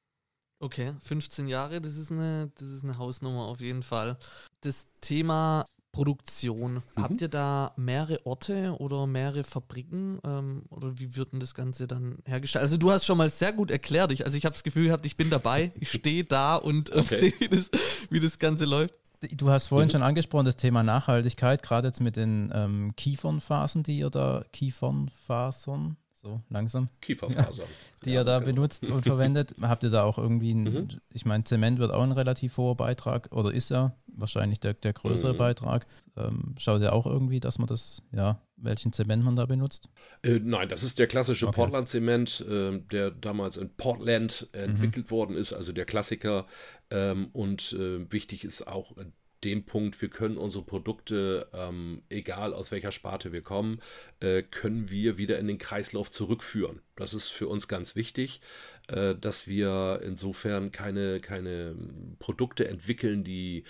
Okay, 0.60 0.94
15 1.02 1.50
Jahre, 1.50 1.82
das 1.82 1.98
ist 1.98 2.10
eine, 2.10 2.50
das 2.58 2.70
ist 2.70 2.84
eine 2.84 2.98
Hausnummer 2.98 3.48
auf 3.48 3.60
jeden 3.60 3.84
Fall. 3.84 4.18
Das 4.62 4.86
Thema 5.02 5.66
Produktion, 5.94 6.76
mhm. 6.76 6.82
habt 7.02 7.22
ihr 7.22 7.28
da 7.28 7.74
mehrere 7.78 8.26
Orte 8.26 8.76
oder 8.80 9.06
mehrere 9.06 9.44
Fabriken 9.44 10.20
ähm, 10.26 10.64
oder 10.70 11.00
wie 11.00 11.16
wird 11.16 11.34
denn 11.34 11.40
das 11.40 11.54
Ganze 11.54 11.86
dann 11.86 12.18
hergestellt? 12.26 12.64
Also 12.64 12.78
du 12.78 12.92
hast 12.92 13.06
schon 13.06 13.18
mal 13.18 13.30
sehr 13.30 13.54
gut 13.54 13.70
erklärt, 13.70 14.12
ich, 14.12 14.26
also 14.26 14.36
ich 14.36 14.46
habe 14.46 14.54
das 14.54 14.64
Gefühl 14.64 14.88
gehabt, 14.88 15.06
ich 15.06 15.18
bin 15.18 15.30
dabei, 15.30 15.72
ich 15.80 15.92
stehe 15.94 16.24
da 16.24 16.56
und 16.56 16.90
äh, 16.90 17.00
okay. 17.00 17.18
sehe, 17.20 17.34
wie 17.40 17.48
das, 17.48 17.70
wie 18.10 18.20
das 18.20 18.40
Ganze 18.40 18.66
läuft. 18.66 18.96
Du 19.32 19.50
hast 19.50 19.68
vorhin 19.68 19.88
mhm. 19.88 19.92
schon 19.92 20.04
angesprochen, 20.04 20.46
das 20.46 20.58
Thema 20.58 20.84
Nachhaltigkeit, 20.84 21.64
gerade 21.64 21.88
jetzt 21.88 22.02
mit 22.02 22.16
den 22.16 22.52
ähm, 22.54 22.94
Kiefernfasern, 22.96 23.84
die 23.84 23.98
ihr 23.98 24.10
da, 24.10 24.44
Kiefernfasern, 24.52 25.98
so 26.14 26.42
langsam, 26.50 26.88
Kieferfaser, 27.02 27.64
die 28.06 28.12
ja, 28.12 28.22
ihr 28.22 28.24
da 28.24 28.40
genau. 28.40 28.54
benutzt 28.54 28.90
und 28.90 29.04
verwendet. 29.04 29.56
Habt 29.62 29.84
ihr 29.84 29.90
da 29.90 30.04
auch 30.04 30.18
irgendwie, 30.18 30.54
ein, 30.54 30.64
mhm. 30.64 30.88
ich 31.12 31.26
meine, 31.26 31.44
Zement 31.44 31.80
wird 31.80 31.92
auch 31.92 32.04
ein 32.04 32.12
relativ 32.12 32.58
hoher 32.58 32.76
Beitrag 32.76 33.30
oder 33.32 33.54
ist 33.54 33.70
ja 33.70 33.94
wahrscheinlich 34.08 34.60
der, 34.60 34.74
der 34.74 34.94
größere 34.94 35.34
mhm. 35.34 35.38
Beitrag. 35.38 35.88
Ähm, 36.16 36.56
schaut 36.58 36.82
ihr 36.82 36.94
auch 36.94 37.06
irgendwie, 37.06 37.40
dass 37.40 37.60
man 37.60 37.68
das 37.68 38.04
ja 38.12 38.40
welchen 38.64 38.94
Zement 38.94 39.24
man 39.24 39.36
da 39.36 39.46
benutzt? 39.46 39.90
Äh, 40.24 40.40
nein, 40.44 40.70
das 40.70 40.84
ist 40.84 41.00
der 41.00 41.08
klassische 41.08 41.48
okay. 41.48 41.56
Portland-Zement, 41.56 42.46
äh, 42.50 42.80
der 42.92 43.12
damals 43.12 43.58
in 43.58 43.70
Portland 43.70 44.48
entwickelt 44.54 45.08
mhm. 45.08 45.12
worden 45.12 45.38
ist, 45.38 45.54
also 45.54 45.72
der 45.74 45.86
Klassiker. 45.86 46.48
Ähm, 46.90 47.30
und 47.34 47.74
äh, 47.74 48.12
wichtig 48.12 48.44
ist 48.44 48.68
auch 48.68 48.96
dem 49.44 49.66
Punkt, 49.66 50.02
wir 50.02 50.10
können 50.10 50.38
unsere 50.38 50.64
Produkte, 50.64 51.48
ähm, 51.54 52.04
egal 52.10 52.54
aus 52.54 52.72
welcher 52.72 52.92
Sparte 52.92 53.32
wir 53.32 53.42
kommen, 53.42 53.82
äh, 54.20 54.42
können 54.42 54.90
wir 54.90 55.18
wieder 55.18 55.38
in 55.40 55.48
den 55.48 55.58
Kreislauf 55.58 56.12
zurückführen. 56.12 56.82
Das 56.96 57.14
ist 57.14 57.28
für 57.28 57.48
uns 57.48 57.68
ganz 57.68 57.96
wichtig, 57.96 58.42
äh, 58.88 59.16
dass 59.16 59.48
wir 59.48 60.02
insofern 60.04 60.72
keine, 60.72 61.20
keine 61.20 61.76
Produkte 62.20 62.68
entwickeln, 62.68 63.24
die 63.24 63.64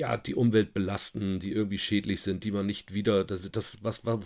ja, 0.00 0.16
die 0.16 0.34
Umwelt 0.34 0.72
belasten, 0.72 1.40
die 1.40 1.52
irgendwie 1.52 1.78
schädlich 1.78 2.22
sind, 2.22 2.42
die 2.44 2.52
man 2.52 2.64
nicht 2.64 2.94
wieder, 2.94 3.22
das, 3.22 3.50
das 3.50 3.78
was, 3.82 4.06
wo, 4.06 4.20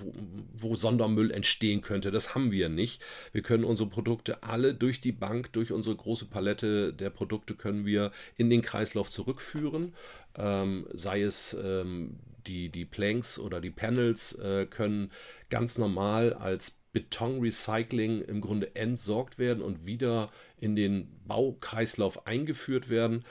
wo 0.56 0.76
Sondermüll 0.76 1.32
entstehen 1.32 1.80
könnte, 1.80 2.12
das 2.12 2.36
haben 2.36 2.52
wir 2.52 2.68
nicht. 2.68 3.02
Wir 3.32 3.42
können 3.42 3.64
unsere 3.64 3.88
Produkte 3.88 4.44
alle 4.44 4.72
durch 4.72 5.00
die 5.00 5.10
Bank, 5.10 5.52
durch 5.52 5.72
unsere 5.72 5.96
große 5.96 6.26
Palette 6.26 6.92
der 6.92 7.10
Produkte 7.10 7.54
können 7.54 7.84
wir 7.84 8.12
in 8.36 8.50
den 8.50 8.62
Kreislauf 8.62 9.10
zurückführen. 9.10 9.94
Ähm, 10.36 10.86
sei 10.92 11.22
es 11.22 11.56
ähm, 11.60 12.20
die, 12.46 12.68
die 12.68 12.84
Planks 12.84 13.40
oder 13.40 13.60
die 13.60 13.70
Panels 13.72 14.32
äh, 14.38 14.66
können 14.66 15.10
ganz 15.50 15.76
normal 15.76 16.34
als 16.34 16.76
Betonrecycling 16.92 18.20
im 18.20 18.40
Grunde 18.40 18.76
entsorgt 18.76 19.40
werden 19.40 19.60
und 19.60 19.86
wieder 19.86 20.30
in 20.60 20.76
den 20.76 21.08
Baukreislauf 21.26 22.28
eingeführt 22.28 22.88
werden. 22.88 23.24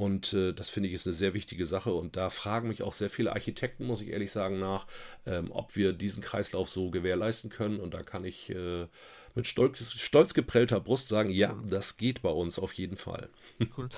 Und 0.00 0.32
äh, 0.32 0.54
das 0.54 0.70
finde 0.70 0.88
ich 0.88 0.94
ist 0.94 1.06
eine 1.06 1.12
sehr 1.12 1.34
wichtige 1.34 1.66
Sache. 1.66 1.92
Und 1.92 2.16
da 2.16 2.30
fragen 2.30 2.68
mich 2.68 2.82
auch 2.82 2.94
sehr 2.94 3.10
viele 3.10 3.34
Architekten, 3.34 3.86
muss 3.86 4.00
ich 4.00 4.08
ehrlich 4.08 4.32
sagen, 4.32 4.58
nach, 4.58 4.86
ähm, 5.26 5.52
ob 5.52 5.76
wir 5.76 5.92
diesen 5.92 6.22
Kreislauf 6.22 6.70
so 6.70 6.90
gewährleisten 6.90 7.50
können. 7.50 7.78
Und 7.78 7.92
da 7.92 8.00
kann 8.00 8.24
ich 8.24 8.48
äh, 8.48 8.86
mit 9.34 9.46
stolz, 9.46 9.78
stolz 9.92 10.32
geprellter 10.32 10.80
Brust 10.80 11.08
sagen, 11.08 11.28
ja, 11.28 11.54
das 11.68 11.98
geht 11.98 12.22
bei 12.22 12.30
uns 12.30 12.58
auf 12.58 12.72
jeden 12.72 12.96
Fall. 12.96 13.28
Cool. 13.76 13.90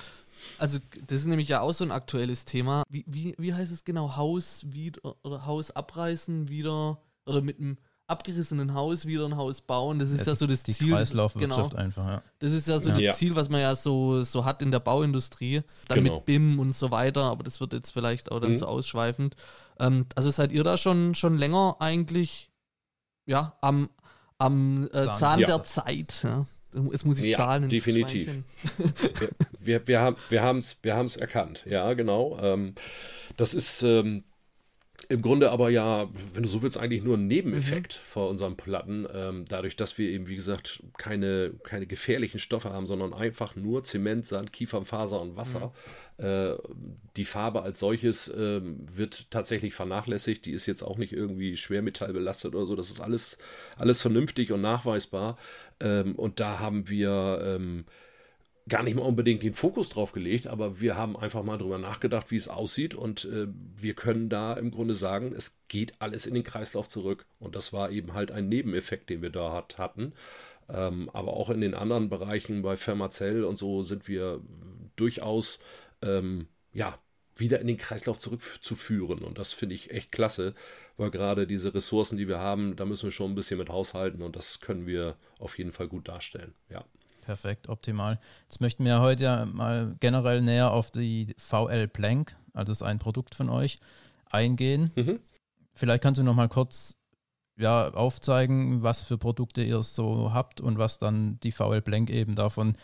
Also, 0.57 0.79
das 1.07 1.19
ist 1.19 1.25
nämlich 1.25 1.47
ja 1.47 1.61
auch 1.61 1.71
so 1.71 1.85
ein 1.85 1.91
aktuelles 1.91 2.43
Thema. 2.43 2.83
Wie, 2.89 3.05
wie, 3.07 3.33
wie 3.37 3.53
heißt 3.53 3.71
es 3.71 3.85
genau? 3.85 4.17
Haus 4.17 4.65
wieder 4.67 5.15
oder 5.23 5.45
Haus 5.45 5.71
abreißen, 5.71 6.49
wieder 6.49 7.01
oder 7.25 7.41
mit 7.41 7.59
einem 7.59 7.77
abgerissenen 8.07 8.73
Haus 8.73 9.05
wieder 9.05 9.25
ein 9.25 9.37
Haus 9.37 9.61
bauen. 9.61 9.99
Das 9.99 10.11
ist 10.11 10.25
ja, 10.25 10.33
ja 10.33 10.35
so 10.35 10.45
das 10.45 10.63
die 10.63 10.73
Ziel. 10.73 10.91
Kreislaufwirtschaft 10.91 11.71
genau. 11.71 11.83
einfach, 11.83 12.05
ja. 12.05 12.23
Das 12.39 12.51
ist 12.51 12.67
ja 12.67 12.79
so 12.79 12.89
ja. 12.89 13.09
das 13.09 13.17
Ziel, 13.17 13.35
was 13.35 13.49
man 13.49 13.61
ja 13.61 13.75
so, 13.75 14.21
so 14.21 14.45
hat 14.45 14.61
in 14.61 14.71
der 14.71 14.79
Bauindustrie. 14.79 15.61
Dann 15.87 16.03
genau. 16.03 16.15
mit 16.15 16.25
BIM 16.25 16.59
und 16.59 16.75
so 16.75 16.91
weiter, 16.91 17.23
aber 17.23 17.43
das 17.43 17.59
wird 17.61 17.73
jetzt 17.73 17.91
vielleicht 17.91 18.31
auch 18.31 18.39
dann 18.39 18.51
mhm. 18.51 18.57
so 18.57 18.65
ausschweifend. 18.65 19.35
Ähm, 19.79 20.05
also 20.15 20.29
seid 20.29 20.51
ihr 20.51 20.63
da 20.63 20.77
schon, 20.77 21.15
schon 21.15 21.37
länger 21.37 21.77
eigentlich 21.79 22.51
ja, 23.25 23.55
am, 23.61 23.89
am 24.37 24.85
äh, 24.87 24.89
Zahn, 24.89 25.15
Zahn 25.15 25.39
ja. 25.39 25.47
der 25.47 25.63
Zeit. 25.63 26.13
Ja? 26.23 26.45
Jetzt 26.91 27.05
muss 27.05 27.19
ich 27.19 27.27
ja, 27.27 27.37
Zahlen 27.37 27.69
definitiv. 27.69 28.29
wir, 29.59 29.87
wir, 29.87 29.87
wir, 29.87 30.01
haben 30.01 30.17
wir 30.29 30.43
es 30.55 30.77
wir 30.81 31.21
erkannt, 31.21 31.65
ja, 31.69 31.93
genau. 31.93 32.37
Ähm, 32.41 32.73
das 33.37 33.53
ist 33.53 33.83
ähm, 33.83 34.23
im 35.09 35.21
Grunde 35.21 35.51
aber 35.51 35.69
ja, 35.69 36.09
wenn 36.33 36.43
du 36.43 36.49
so 36.49 36.61
willst, 36.61 36.77
eigentlich 36.77 37.03
nur 37.03 37.17
ein 37.17 37.27
Nebeneffekt 37.27 37.95
mhm. 37.95 38.11
vor 38.11 38.29
unseren 38.29 38.55
Platten. 38.55 39.07
Ähm, 39.13 39.45
dadurch, 39.47 39.75
dass 39.75 39.97
wir 39.97 40.09
eben, 40.09 40.27
wie 40.27 40.35
gesagt, 40.35 40.83
keine, 40.97 41.51
keine 41.63 41.85
gefährlichen 41.85 42.39
Stoffe 42.39 42.71
haben, 42.71 42.87
sondern 42.87 43.13
einfach 43.13 43.55
nur 43.55 43.83
Zement, 43.83 44.25
Sand, 44.25 44.53
Kiefernfaser 44.53 45.21
und 45.21 45.35
Wasser. 45.35 45.73
Mhm. 46.17 46.25
Äh, 46.25 46.55
die 47.15 47.25
Farbe 47.25 47.63
als 47.63 47.79
solches 47.79 48.27
äh, 48.27 48.61
wird 48.61 49.31
tatsächlich 49.31 49.73
vernachlässigt. 49.73 50.45
Die 50.45 50.51
ist 50.51 50.65
jetzt 50.65 50.83
auch 50.83 50.97
nicht 50.97 51.13
irgendwie 51.13 51.57
schwermetallbelastet 51.57 52.55
oder 52.55 52.65
so. 52.65 52.75
Das 52.75 52.89
ist 52.89 53.01
alles, 53.01 53.37
alles 53.77 54.01
vernünftig 54.01 54.51
und 54.51 54.61
nachweisbar. 54.61 55.37
Ähm, 55.79 56.15
und 56.15 56.39
da 56.39 56.59
haben 56.59 56.89
wir. 56.89 57.41
Ähm, 57.43 57.85
gar 58.69 58.83
nicht 58.83 58.95
mal 58.95 59.01
unbedingt 59.01 59.43
den 59.43 59.53
Fokus 59.53 59.89
drauf 59.89 60.13
gelegt, 60.13 60.47
aber 60.47 60.79
wir 60.79 60.95
haben 60.95 61.17
einfach 61.17 61.43
mal 61.43 61.57
drüber 61.57 61.77
nachgedacht, 61.77 62.31
wie 62.31 62.37
es 62.37 62.47
aussieht 62.47 62.93
und 62.93 63.25
äh, 63.25 63.47
wir 63.75 63.93
können 63.93 64.29
da 64.29 64.53
im 64.53 64.71
Grunde 64.71 64.95
sagen, 64.95 65.33
es 65.35 65.57
geht 65.67 65.93
alles 65.99 66.25
in 66.25 66.33
den 66.33 66.43
Kreislauf 66.43 66.87
zurück 66.87 67.25
und 67.39 67.55
das 67.55 67.73
war 67.73 67.91
eben 67.91 68.13
halt 68.13 68.31
ein 68.31 68.47
Nebeneffekt, 68.47 69.09
den 69.09 69.21
wir 69.21 69.31
da 69.31 69.51
hat, 69.53 69.77
hatten. 69.77 70.13
Ähm, 70.69 71.09
aber 71.11 71.33
auch 71.33 71.49
in 71.49 71.59
den 71.59 71.73
anderen 71.73 72.09
Bereichen 72.09 72.61
bei 72.61 72.77
Fermacell 72.77 73.43
und 73.43 73.57
so 73.57 73.83
sind 73.83 74.07
wir 74.07 74.39
durchaus 74.95 75.59
ähm, 76.01 76.47
ja 76.73 76.97
wieder 77.35 77.59
in 77.59 77.67
den 77.67 77.77
Kreislauf 77.77 78.19
zurückzuführen 78.19 79.19
und 79.19 79.39
das 79.39 79.51
finde 79.51 79.75
ich 79.75 79.91
echt 79.91 80.11
klasse, 80.11 80.53
weil 80.95 81.09
gerade 81.11 81.47
diese 81.47 81.73
Ressourcen, 81.73 82.17
die 82.17 82.27
wir 82.29 82.39
haben, 82.39 82.77
da 82.77 82.85
müssen 82.85 83.05
wir 83.05 83.11
schon 83.11 83.31
ein 83.31 83.35
bisschen 83.35 83.57
mit 83.57 83.69
haushalten 83.69 84.21
und 84.21 84.37
das 84.37 84.61
können 84.61 84.85
wir 84.85 85.17
auf 85.39 85.57
jeden 85.57 85.71
Fall 85.71 85.87
gut 85.87 86.07
darstellen. 86.07 86.53
Ja. 86.69 86.85
Perfekt, 87.23 87.69
optimal. 87.69 88.19
Jetzt 88.43 88.59
möchten 88.59 88.83
wir 88.83 88.99
heute 88.99 89.23
ja 89.23 89.45
mal 89.45 89.95
generell 89.99 90.41
näher 90.41 90.71
auf 90.71 90.91
die 90.91 91.35
VL 91.37 91.87
Plank, 91.87 92.35
also 92.53 92.71
ist 92.71 92.83
ein 92.83 92.99
Produkt 92.99 93.33
von 93.33 93.49
euch, 93.49 93.77
eingehen. 94.29 94.91
Mhm. 94.95 95.19
Vielleicht 95.73 96.03
kannst 96.03 96.19
du 96.19 96.23
noch 96.23 96.35
mal 96.35 96.49
kurz 96.49 96.97
ja, 97.55 97.89
aufzeigen, 97.93 98.83
was 98.83 99.01
für 99.03 99.17
Produkte 99.17 99.63
ihr 99.63 99.81
so 99.83 100.33
habt 100.33 100.59
und 100.59 100.77
was 100.77 100.97
dann 100.97 101.39
die 101.41 101.51
VL 101.51 101.81
Plank 101.81 102.09
eben 102.09 102.35
davon 102.35 102.75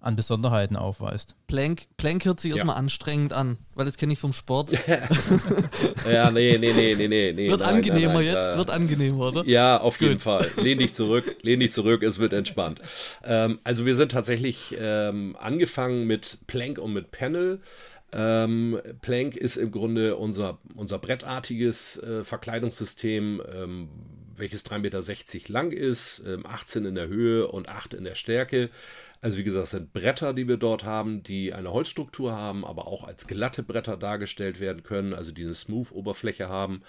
an 0.00 0.16
Besonderheiten 0.16 0.76
aufweist. 0.76 1.36
Plank, 1.46 1.82
Plank 1.96 2.24
hört 2.24 2.40
sich 2.40 2.50
ja. 2.50 2.56
erstmal 2.56 2.76
anstrengend 2.76 3.32
an, 3.32 3.58
weil 3.74 3.84
das 3.84 3.96
kenne 3.96 4.12
ich 4.12 4.18
vom 4.18 4.32
Sport. 4.32 4.72
ja, 6.10 6.30
nee, 6.30 6.56
nee, 6.58 6.72
nee, 6.72 6.94
nee, 6.96 7.08
nee. 7.08 7.32
nee 7.32 7.50
wird 7.50 7.60
nein, 7.60 7.76
angenehmer 7.76 8.14
nein, 8.14 8.24
nein, 8.24 8.34
jetzt, 8.34 8.50
äh, 8.50 8.56
wird 8.56 8.70
angenehmer, 8.70 9.28
oder? 9.28 9.44
Ja, 9.46 9.78
auf 9.78 9.98
Gut. 9.98 10.08
jeden 10.08 10.20
Fall. 10.20 10.46
Lehn 10.62 10.78
dich 10.78 10.94
zurück, 10.94 11.36
lehn 11.42 11.60
dich 11.60 11.72
zurück, 11.72 12.02
es 12.02 12.18
wird 12.18 12.32
entspannt. 12.32 12.80
Ähm, 13.24 13.58
also 13.62 13.84
wir 13.84 13.94
sind 13.94 14.12
tatsächlich 14.12 14.76
ähm, 14.78 15.36
angefangen 15.38 16.06
mit 16.06 16.38
Plank 16.46 16.78
und 16.78 16.92
mit 16.92 17.10
Panel. 17.10 17.60
Ähm, 18.12 18.80
Plank 19.02 19.36
ist 19.36 19.56
im 19.56 19.70
Grunde 19.70 20.16
unser, 20.16 20.58
unser 20.74 20.98
brettartiges 20.98 21.98
äh, 21.98 22.24
Verkleidungssystem, 22.24 23.42
ähm, 23.54 23.88
welches 24.40 24.64
3,60 24.64 24.78
Meter 24.80 25.52
lang 25.52 25.72
ist, 25.72 26.22
18 26.44 26.82
ähm, 26.82 26.88
in 26.88 26.94
der 26.94 27.08
Höhe 27.08 27.46
und 27.46 27.68
8 27.68 27.94
in 27.94 28.04
der 28.04 28.14
Stärke. 28.14 28.70
Also 29.20 29.38
wie 29.38 29.44
gesagt, 29.44 29.64
es 29.64 29.70
sind 29.72 29.92
Bretter, 29.92 30.32
die 30.32 30.48
wir 30.48 30.56
dort 30.56 30.84
haben, 30.84 31.22
die 31.22 31.52
eine 31.52 31.72
Holzstruktur 31.72 32.32
haben, 32.32 32.64
aber 32.64 32.86
auch 32.86 33.04
als 33.04 33.26
glatte 33.26 33.62
Bretter 33.62 33.96
dargestellt 33.96 34.60
werden 34.60 34.82
können, 34.82 35.12
also 35.12 35.30
die 35.30 35.44
eine 35.44 35.54
Smooth-Oberfläche 35.54 36.48
haben. 36.48 36.82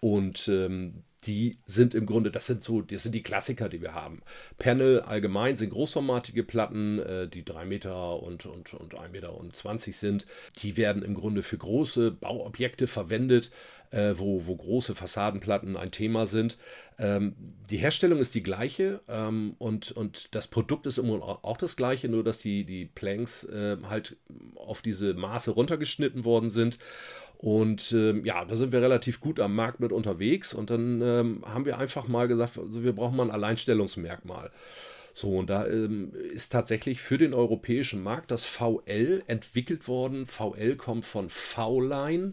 Und 0.00 0.48
ähm, 0.48 1.04
die 1.26 1.58
sind 1.66 1.94
im 1.94 2.06
Grunde, 2.06 2.30
das 2.30 2.46
sind 2.46 2.62
so, 2.62 2.82
das 2.82 3.02
sind 3.02 3.14
die 3.14 3.22
Klassiker, 3.22 3.68
die 3.68 3.80
wir 3.80 3.94
haben. 3.94 4.22
Panel 4.58 5.00
allgemein 5.00 5.56
sind 5.56 5.70
großformatige 5.70 6.44
Platten, 6.44 6.98
äh, 6.98 7.28
die 7.28 7.44
3 7.44 7.64
Meter 7.64 8.22
und, 8.22 8.46
und, 8.46 8.74
und 8.74 8.94
1,20 8.94 9.08
Meter 9.08 9.36
und 9.36 9.54
20 9.54 9.96
sind. 9.96 10.26
Die 10.62 10.76
werden 10.76 11.02
im 11.02 11.14
Grunde 11.14 11.42
für 11.42 11.58
große 11.58 12.10
Bauobjekte 12.10 12.86
verwendet 12.86 13.50
äh, 13.94 14.18
wo, 14.18 14.46
wo 14.46 14.56
große 14.56 14.94
Fassadenplatten 14.94 15.76
ein 15.76 15.92
Thema 15.92 16.26
sind. 16.26 16.58
Ähm, 16.98 17.34
die 17.70 17.76
Herstellung 17.76 18.18
ist 18.18 18.34
die 18.34 18.42
gleiche 18.42 19.00
ähm, 19.08 19.54
und, 19.58 19.92
und 19.92 20.34
das 20.34 20.48
Produkt 20.48 20.86
ist 20.86 20.98
immer 20.98 21.22
auch 21.44 21.56
das 21.56 21.76
gleiche, 21.76 22.08
nur 22.08 22.24
dass 22.24 22.38
die, 22.38 22.64
die 22.64 22.86
Planks 22.86 23.44
äh, 23.44 23.76
halt 23.88 24.16
auf 24.56 24.82
diese 24.82 25.14
Maße 25.14 25.52
runtergeschnitten 25.52 26.24
worden 26.24 26.50
sind. 26.50 26.78
Und 27.44 27.92
ähm, 27.92 28.24
ja, 28.24 28.42
da 28.46 28.56
sind 28.56 28.72
wir 28.72 28.80
relativ 28.80 29.20
gut 29.20 29.38
am 29.38 29.54
Markt 29.54 29.78
mit 29.78 29.92
unterwegs. 29.92 30.54
Und 30.54 30.70
dann 30.70 31.02
ähm, 31.02 31.42
haben 31.44 31.66
wir 31.66 31.76
einfach 31.76 32.08
mal 32.08 32.26
gesagt, 32.26 32.56
also 32.56 32.82
wir 32.82 32.94
brauchen 32.94 33.18
mal 33.18 33.24
ein 33.24 33.30
Alleinstellungsmerkmal. 33.30 34.50
So, 35.12 35.36
und 35.36 35.50
da 35.50 35.66
ähm, 35.66 36.14
ist 36.32 36.52
tatsächlich 36.52 37.02
für 37.02 37.18
den 37.18 37.34
europäischen 37.34 38.02
Markt 38.02 38.30
das 38.30 38.46
VL 38.46 39.24
entwickelt 39.26 39.88
worden. 39.88 40.24
VL 40.24 40.76
kommt 40.76 41.04
von 41.04 41.28
V-Line 41.28 42.32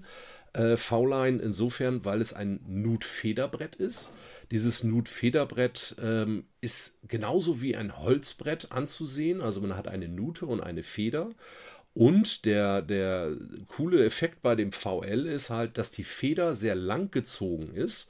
äh, 0.53 0.77
V-Line 0.77 1.41
insofern, 1.41 2.06
weil 2.06 2.22
es 2.22 2.34
ein 2.34 2.62
Nut-Federbrett 2.65 3.75
ist. 3.75 4.10
Dieses 4.50 4.84
Nut-Federbrett 4.84 5.96
ähm, 6.01 6.46
ist 6.62 7.00
genauso 7.08 7.62
wie 7.62 7.75
ein 7.75 7.98
Holzbrett 7.98 8.72
anzusehen. 8.72 9.41
Also 9.41 9.60
man 9.60 9.75
hat 9.75 9.89
eine 9.89 10.08
Nute 10.08 10.46
und 10.46 10.62
eine 10.62 10.84
Feder. 10.84 11.32
Und 11.93 12.45
der, 12.45 12.81
der 12.81 13.36
coole 13.67 14.05
Effekt 14.05 14.41
bei 14.41 14.55
dem 14.55 14.71
VL 14.71 15.25
ist 15.25 15.50
halt, 15.50 15.77
dass 15.77 15.91
die 15.91 16.05
Feder 16.05 16.55
sehr 16.55 16.75
lang 16.75 17.12
gezogen 17.12 17.74
ist 17.74 18.10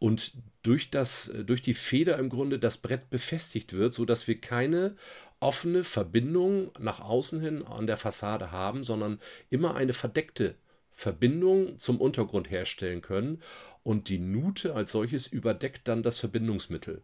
und 0.00 0.32
durch, 0.62 0.90
das, 0.90 1.30
durch 1.46 1.62
die 1.62 1.74
Feder 1.74 2.18
im 2.18 2.28
Grunde 2.28 2.58
das 2.58 2.78
Brett 2.78 3.08
befestigt 3.10 3.72
wird, 3.72 3.94
sodass 3.94 4.26
wir 4.26 4.40
keine 4.40 4.96
offene 5.38 5.84
Verbindung 5.84 6.70
nach 6.78 7.00
außen 7.00 7.40
hin 7.40 7.64
an 7.64 7.86
der 7.86 7.96
Fassade 7.96 8.50
haben, 8.50 8.82
sondern 8.82 9.20
immer 9.48 9.74
eine 9.74 9.92
verdeckte 9.92 10.54
Verbindung 10.92 11.78
zum 11.78 12.00
Untergrund 12.00 12.50
herstellen 12.50 13.00
können 13.00 13.40
und 13.82 14.08
die 14.08 14.18
Nute 14.18 14.74
als 14.74 14.92
solches 14.92 15.26
überdeckt 15.26 15.88
dann 15.88 16.02
das 16.02 16.18
Verbindungsmittel. 16.18 17.02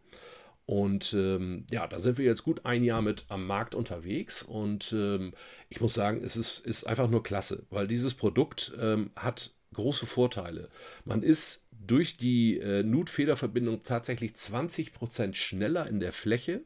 Und 0.67 1.13
ähm, 1.13 1.65
ja, 1.71 1.87
da 1.87 1.97
sind 1.97 2.17
wir 2.17 2.25
jetzt 2.25 2.43
gut 2.43 2.65
ein 2.65 2.83
Jahr 2.83 3.01
mit 3.01 3.23
am 3.29 3.47
Markt 3.47 3.73
unterwegs 3.73 4.43
und 4.43 4.91
ähm, 4.91 5.33
ich 5.69 5.79
muss 5.79 5.93
sagen, 5.93 6.21
es 6.21 6.35
ist, 6.35 6.59
ist 6.59 6.83
einfach 6.85 7.09
nur 7.09 7.23
klasse, 7.23 7.65
weil 7.69 7.87
dieses 7.87 8.13
Produkt 8.13 8.73
ähm, 8.77 9.11
hat 9.15 9.51
große 9.75 10.05
Vorteile. 10.05 10.67
Man 11.05 11.23
ist 11.23 11.63
durch 11.71 12.17
die 12.17 12.59
äh, 12.59 12.83
Nut-Federverbindung 12.83 13.83
tatsächlich 13.83 14.33
20% 14.33 15.35
schneller 15.35 15.87
in 15.87 16.01
der 16.01 16.11
Fläche 16.11 16.63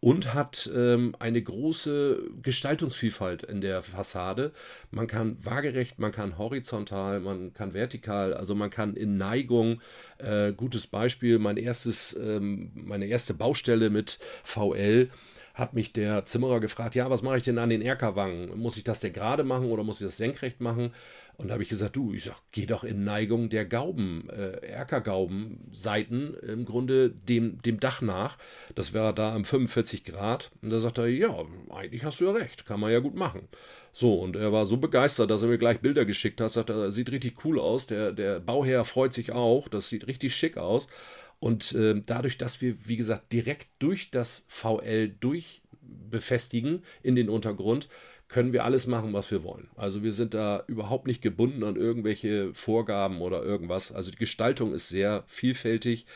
und 0.00 0.34
hat 0.34 0.70
ähm, 0.74 1.14
eine 1.18 1.42
große 1.42 2.22
Gestaltungsvielfalt 2.42 3.42
in 3.42 3.60
der 3.60 3.82
Fassade. 3.82 4.52
Man 4.90 5.06
kann 5.06 5.36
waagerecht, 5.42 5.98
man 5.98 6.12
kann 6.12 6.38
horizontal, 6.38 7.20
man 7.20 7.52
kann 7.52 7.74
vertikal, 7.74 8.34
also 8.34 8.54
man 8.54 8.70
kann 8.70 8.94
in 8.94 9.16
Neigung. 9.16 9.80
Äh, 10.18 10.52
gutes 10.52 10.86
Beispiel, 10.86 11.38
mein 11.38 11.56
erstes, 11.56 12.16
ähm, 12.16 12.70
meine 12.74 13.06
erste 13.06 13.34
Baustelle 13.34 13.90
mit 13.90 14.18
VL 14.44 15.10
hat 15.58 15.74
mich 15.74 15.92
der 15.92 16.24
Zimmerer 16.24 16.60
gefragt, 16.60 16.94
ja, 16.94 17.10
was 17.10 17.22
mache 17.22 17.38
ich 17.38 17.42
denn 17.42 17.58
an 17.58 17.68
den 17.68 17.82
Erkerwangen? 17.82 18.56
Muss 18.56 18.76
ich 18.76 18.84
das 18.84 19.00
denn 19.00 19.12
gerade 19.12 19.42
machen 19.42 19.66
oder 19.66 19.82
muss 19.82 20.00
ich 20.00 20.06
das 20.06 20.16
senkrecht 20.16 20.60
machen? 20.60 20.92
Und 21.38 21.48
da 21.48 21.52
habe 21.52 21.62
ich 21.62 21.68
gesagt, 21.68 21.94
du, 21.94 22.12
ich 22.12 22.24
sag, 22.24 22.34
geh 22.50 22.66
doch 22.66 22.82
in 22.82 23.04
Neigung 23.04 23.48
der 23.48 23.64
Gauben, 23.64 24.28
äh, 24.28 24.66
Erkergaubenseiten 24.66 26.34
im 26.34 26.64
Grunde 26.64 27.10
dem, 27.10 27.62
dem 27.62 27.78
Dach 27.78 28.02
nach. 28.02 28.38
Das 28.74 28.92
wäre 28.92 29.14
da 29.14 29.32
am 29.36 29.44
45 29.44 30.02
Grad. 30.02 30.50
Und 30.62 30.70
da 30.70 30.80
sagt 30.80 30.98
er, 30.98 31.06
ja, 31.06 31.32
eigentlich 31.70 32.04
hast 32.04 32.18
du 32.18 32.24
ja 32.24 32.32
recht, 32.32 32.66
kann 32.66 32.80
man 32.80 32.90
ja 32.90 32.98
gut 32.98 33.14
machen. 33.14 33.46
So, 33.92 34.20
und 34.20 34.34
er 34.34 34.52
war 34.52 34.66
so 34.66 34.78
begeistert, 34.78 35.30
dass 35.30 35.42
er 35.42 35.48
mir 35.48 35.58
gleich 35.58 35.78
Bilder 35.78 36.04
geschickt 36.04 36.40
hat, 36.40 36.50
sagt 36.50 36.70
er, 36.70 36.90
sieht 36.90 37.12
richtig 37.12 37.44
cool 37.44 37.60
aus, 37.60 37.86
der, 37.86 38.10
der 38.10 38.40
Bauherr 38.40 38.84
freut 38.84 39.14
sich 39.14 39.30
auch, 39.30 39.68
das 39.68 39.88
sieht 39.88 40.08
richtig 40.08 40.34
schick 40.34 40.56
aus. 40.56 40.88
Und 41.38 41.72
äh, 41.72 42.02
dadurch, 42.04 42.36
dass 42.36 42.60
wir, 42.60 42.74
wie 42.84 42.96
gesagt, 42.96 43.32
direkt 43.32 43.68
durch 43.78 44.10
das 44.10 44.44
VL 44.48 45.14
durch 45.20 45.62
befestigen 46.10 46.82
in 47.02 47.14
den 47.14 47.28
Untergrund, 47.28 47.88
können 48.28 48.52
wir 48.52 48.64
alles 48.64 48.86
machen, 48.86 49.12
was 49.14 49.30
wir 49.30 49.42
wollen. 49.42 49.68
Also 49.74 50.02
wir 50.02 50.12
sind 50.12 50.34
da 50.34 50.62
überhaupt 50.66 51.06
nicht 51.06 51.22
gebunden 51.22 51.64
an 51.64 51.76
irgendwelche 51.76 52.52
Vorgaben 52.52 53.22
oder 53.22 53.42
irgendwas. 53.42 53.90
Also 53.90 54.10
die 54.10 54.18
Gestaltung 54.18 54.74
ist 54.74 54.88
sehr 54.88 55.24
vielfältig. 55.26 56.06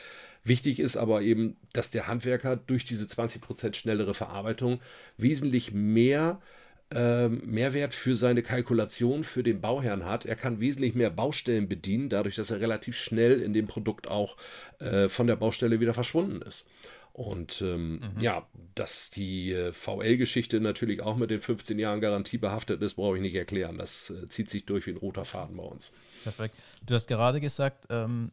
Wichtig 0.43 0.79
ist 0.79 0.97
aber 0.97 1.21
eben, 1.21 1.55
dass 1.71 1.89
der 1.89 2.07
Handwerker 2.07 2.55
durch 2.55 2.83
diese 2.83 3.05
20% 3.05 3.73
schnellere 3.75 4.13
Verarbeitung 4.13 4.79
wesentlich 5.17 5.73
mehr 5.73 6.39
äh, 6.93 7.29
Mehrwert 7.29 7.93
für 7.93 8.15
seine 8.15 8.43
Kalkulation 8.43 9.23
für 9.23 9.41
den 9.41 9.61
Bauherrn 9.61 10.05
hat. 10.05 10.25
Er 10.25 10.35
kann 10.35 10.59
wesentlich 10.59 10.93
mehr 10.93 11.09
Baustellen 11.09 11.67
bedienen, 11.67 12.09
dadurch, 12.09 12.35
dass 12.35 12.51
er 12.51 12.61
relativ 12.61 12.95
schnell 12.95 13.41
in 13.41 13.53
dem 13.53 13.67
Produkt 13.67 14.07
auch 14.07 14.37
äh, 14.79 15.09
von 15.09 15.25
der 15.25 15.37
Baustelle 15.37 15.79
wieder 15.79 15.93
verschwunden 15.93 16.41
ist. 16.43 16.65
Und 17.13 17.61
ähm, 17.61 17.99
mhm. 17.99 18.19
ja, 18.21 18.47
dass 18.73 19.11
die 19.11 19.51
äh, 19.51 19.71
VL-Geschichte 19.71 20.59
natürlich 20.59 21.03
auch 21.03 21.15
mit 21.15 21.29
den 21.29 21.41
15 21.41 21.77
Jahren 21.77 22.01
Garantie 22.01 22.39
behaftet 22.39 22.81
ist, 22.81 22.95
brauche 22.95 23.17
ich 23.17 23.21
nicht 23.21 23.35
erklären. 23.35 23.77
Das 23.77 24.09
äh, 24.09 24.27
zieht 24.29 24.49
sich 24.49 24.65
durch 24.65 24.87
wie 24.87 24.91
ein 24.91 24.97
roter 24.97 25.23
Faden 25.23 25.55
bei 25.55 25.63
uns. 25.63 25.93
Perfekt. 26.23 26.55
Du 26.83 26.95
hast 26.95 27.05
gerade 27.05 27.39
gesagt, 27.39 27.85
ähm, 27.91 28.31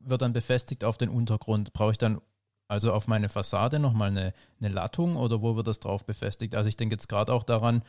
wird 0.00 0.22
dann 0.22 0.32
befestigt 0.32 0.82
auf 0.82 0.98
den 0.98 1.08
Untergrund. 1.08 1.72
Brauche 1.72 1.92
ich 1.92 1.98
dann 1.98 2.20
also 2.66 2.92
auf 2.92 3.06
meine 3.06 3.28
Fassade 3.28 3.78
nochmal 3.78 4.10
eine, 4.10 4.32
eine 4.60 4.74
Lattung 4.74 5.14
oder 5.14 5.40
wo 5.40 5.54
wird 5.54 5.68
das 5.68 5.78
drauf 5.78 6.04
befestigt? 6.04 6.56
Also 6.56 6.68
ich 6.68 6.76
denke 6.76 6.96
jetzt 6.96 7.08
gerade 7.08 7.32
auch 7.32 7.44
daran, 7.44 7.82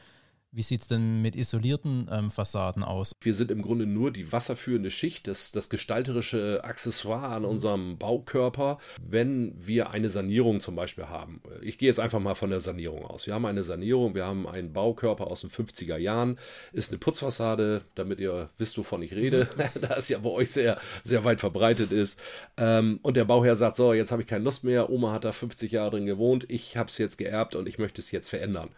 wie 0.52 0.62
sieht 0.62 0.82
es 0.82 0.88
denn 0.88 1.22
mit 1.22 1.36
isolierten 1.36 2.10
ähm, 2.12 2.32
Fassaden 2.32 2.84
aus? 2.84 3.12
Wir 3.22 3.34
sind 3.34 3.52
im 3.52 3.62
Grunde 3.62 3.86
nur 3.86 4.12
die 4.12 4.32
wasserführende 4.32 4.92
Schicht, 4.92 5.28
das, 5.28 5.52
das 5.52 5.70
gestalterische 5.70 6.64
Accessoire 6.64 7.30
an 7.30 7.46
unserem 7.46 7.98
Baukörper, 7.98 8.78
wenn 9.02 9.54
wir 9.58 9.92
eine 9.92 10.10
Sanierung 10.10 10.62
zum 10.62 10.76
Beispiel 10.76 11.06
haben. 11.06 11.42
Ich 11.62 11.78
gehe 11.78 11.88
jetzt 11.88 12.00
einfach 12.00 12.20
mal 12.20 12.36
von 12.36 12.50
der 12.50 12.60
Sanierung 12.60 13.06
aus. 13.06 13.28
Wir 13.28 13.34
haben 13.34 13.46
eine 13.46 13.64
Sanierung, 13.64 14.16
wir 14.16 14.26
haben 14.26 14.48
einen 14.48 14.74
Baukörper 14.74 15.28
aus 15.28 15.42
den 15.42 15.50
50er 15.50 15.98
Jahren, 15.98 16.40
ist 16.72 16.92
eine 16.92 17.00
Putzfassade, 17.00 17.84
damit 17.96 18.20
ihr 18.20 18.50
wisst, 18.58 18.78
wovon 18.78 19.02
ich 19.02 19.14
rede, 19.14 19.48
da 19.82 19.96
es 19.98 20.10
ja 20.10 20.20
bei 20.20 20.30
euch 20.30 20.52
sehr, 20.52 20.80
sehr 21.04 21.24
weit 21.26 21.40
verbreitet 21.40 21.92
ist. 21.92 22.20
Ähm, 22.56 23.00
und 23.02 23.18
der 23.18 23.26
Bauherr 23.26 23.56
sagt, 23.56 23.76
so, 23.76 23.94
jetzt 23.94 24.12
habe 24.12 24.22
ich 24.22 24.28
keine 24.28 24.46
Lust 24.46 24.64
mehr, 24.64 24.90
Oma 24.90 25.12
hat 25.12 25.26
da 25.26 25.32
50 25.32 25.72
Jahre 25.74 25.92
drin 25.92 26.06
gewohnt, 26.06 26.46
ich 26.48 26.78
habe 26.78 26.88
es 26.90 26.98
jetzt 26.98 27.18
geerbt 27.18 27.56
und 27.56 27.68
ich 27.68 27.80
möchte 27.80 28.02
es 28.02 28.12
jetzt 28.12 28.30
verändern. 28.30 28.70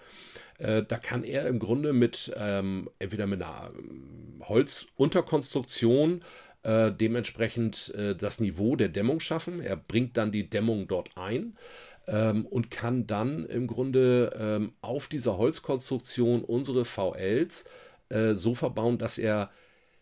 Äh, 0.60 0.84
da 0.84 0.98
kann 0.98 1.24
er 1.24 1.48
im 1.48 1.58
Grunde 1.58 1.94
mit 1.94 2.32
ähm, 2.38 2.90
entweder 3.00 3.28
mit 3.28 3.42
einer 3.42 3.72
ähm, 3.78 4.42
Holzunterkonstruktion 4.48 6.22
äh, 6.64 6.92
dementsprechend 6.92 7.94
äh, 7.96 8.16
das 8.16 8.40
Niveau 8.40 8.76
der 8.76 8.90
Dämmung 8.90 9.22
schaffen. 9.22 9.62
Er 9.62 9.78
bringt 9.78 10.18
dann 10.18 10.32
die 10.32 10.50
Dämmung 10.50 10.88
dort 10.88 11.18
ein 11.18 11.56
ähm, 12.08 12.46
und 12.46 12.70
kann 12.72 13.08
dann 13.08 13.46
im 13.46 13.68
Grunde 13.68 14.32
ähm, 14.38 14.74
auf 14.82 15.08
dieser 15.08 15.38
Holzkonstruktion 15.38 16.44
unsere 16.44 16.84
VLs 16.84 17.64
äh, 18.10 18.34
so 18.34 18.54
verbauen, 18.54 18.98
dass 18.98 19.18
er 19.18 19.50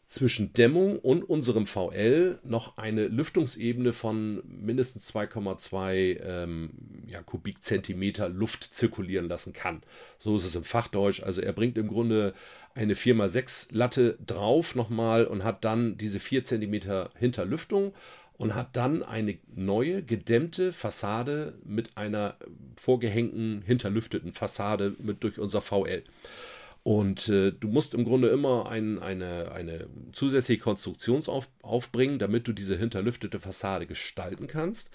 zwischen 0.07 0.53
Dämmung 0.53 0.99
und 0.99 1.23
unserem 1.23 1.65
VL 1.65 2.39
noch 2.43 2.77
eine 2.77 3.07
Lüftungsebene 3.07 3.91
von 3.91 4.41
mindestens 4.47 5.13
2,2 5.13 6.21
ähm, 6.23 6.69
ja, 7.07 7.21
Kubikzentimeter 7.21 8.29
Luft 8.29 8.63
zirkulieren 8.63 9.27
lassen 9.27 9.51
kann. 9.51 9.81
So 10.17 10.35
ist 10.35 10.45
es 10.45 10.55
im 10.55 10.63
Fachdeutsch. 10.63 11.21
Also 11.21 11.41
er 11.41 11.51
bringt 11.51 11.77
im 11.77 11.89
Grunde 11.89 12.33
eine 12.73 12.93
4x6 12.93 13.67
Latte 13.71 14.17
drauf 14.25 14.75
nochmal 14.75 15.25
und 15.25 15.43
hat 15.43 15.65
dann 15.65 15.97
diese 15.97 16.19
4 16.19 16.45
cm 16.45 17.09
Hinterlüftung 17.15 17.93
und 18.37 18.55
hat 18.55 18.77
dann 18.77 19.03
eine 19.03 19.37
neue 19.55 20.03
gedämmte 20.03 20.71
Fassade 20.71 21.55
mit 21.65 21.97
einer 21.97 22.35
vorgehängten 22.77 23.63
hinterlüfteten 23.65 24.31
Fassade 24.31 24.95
mit 24.99 25.23
durch 25.23 25.39
unser 25.39 25.61
VL. 25.61 26.03
Und 26.83 27.27
äh, 27.29 27.51
du 27.51 27.67
musst 27.67 27.93
im 27.93 28.05
Grunde 28.05 28.29
immer 28.29 28.69
ein, 28.69 28.99
eine, 28.99 29.51
eine 29.51 29.87
zusätzliche 30.13 30.61
Konstruktion 30.61 31.21
auf, 31.27 31.49
aufbringen, 31.61 32.19
damit 32.19 32.47
du 32.47 32.53
diese 32.53 32.77
hinterlüftete 32.77 33.39
Fassade 33.39 33.87
gestalten 33.87 34.47
kannst. 34.47 34.89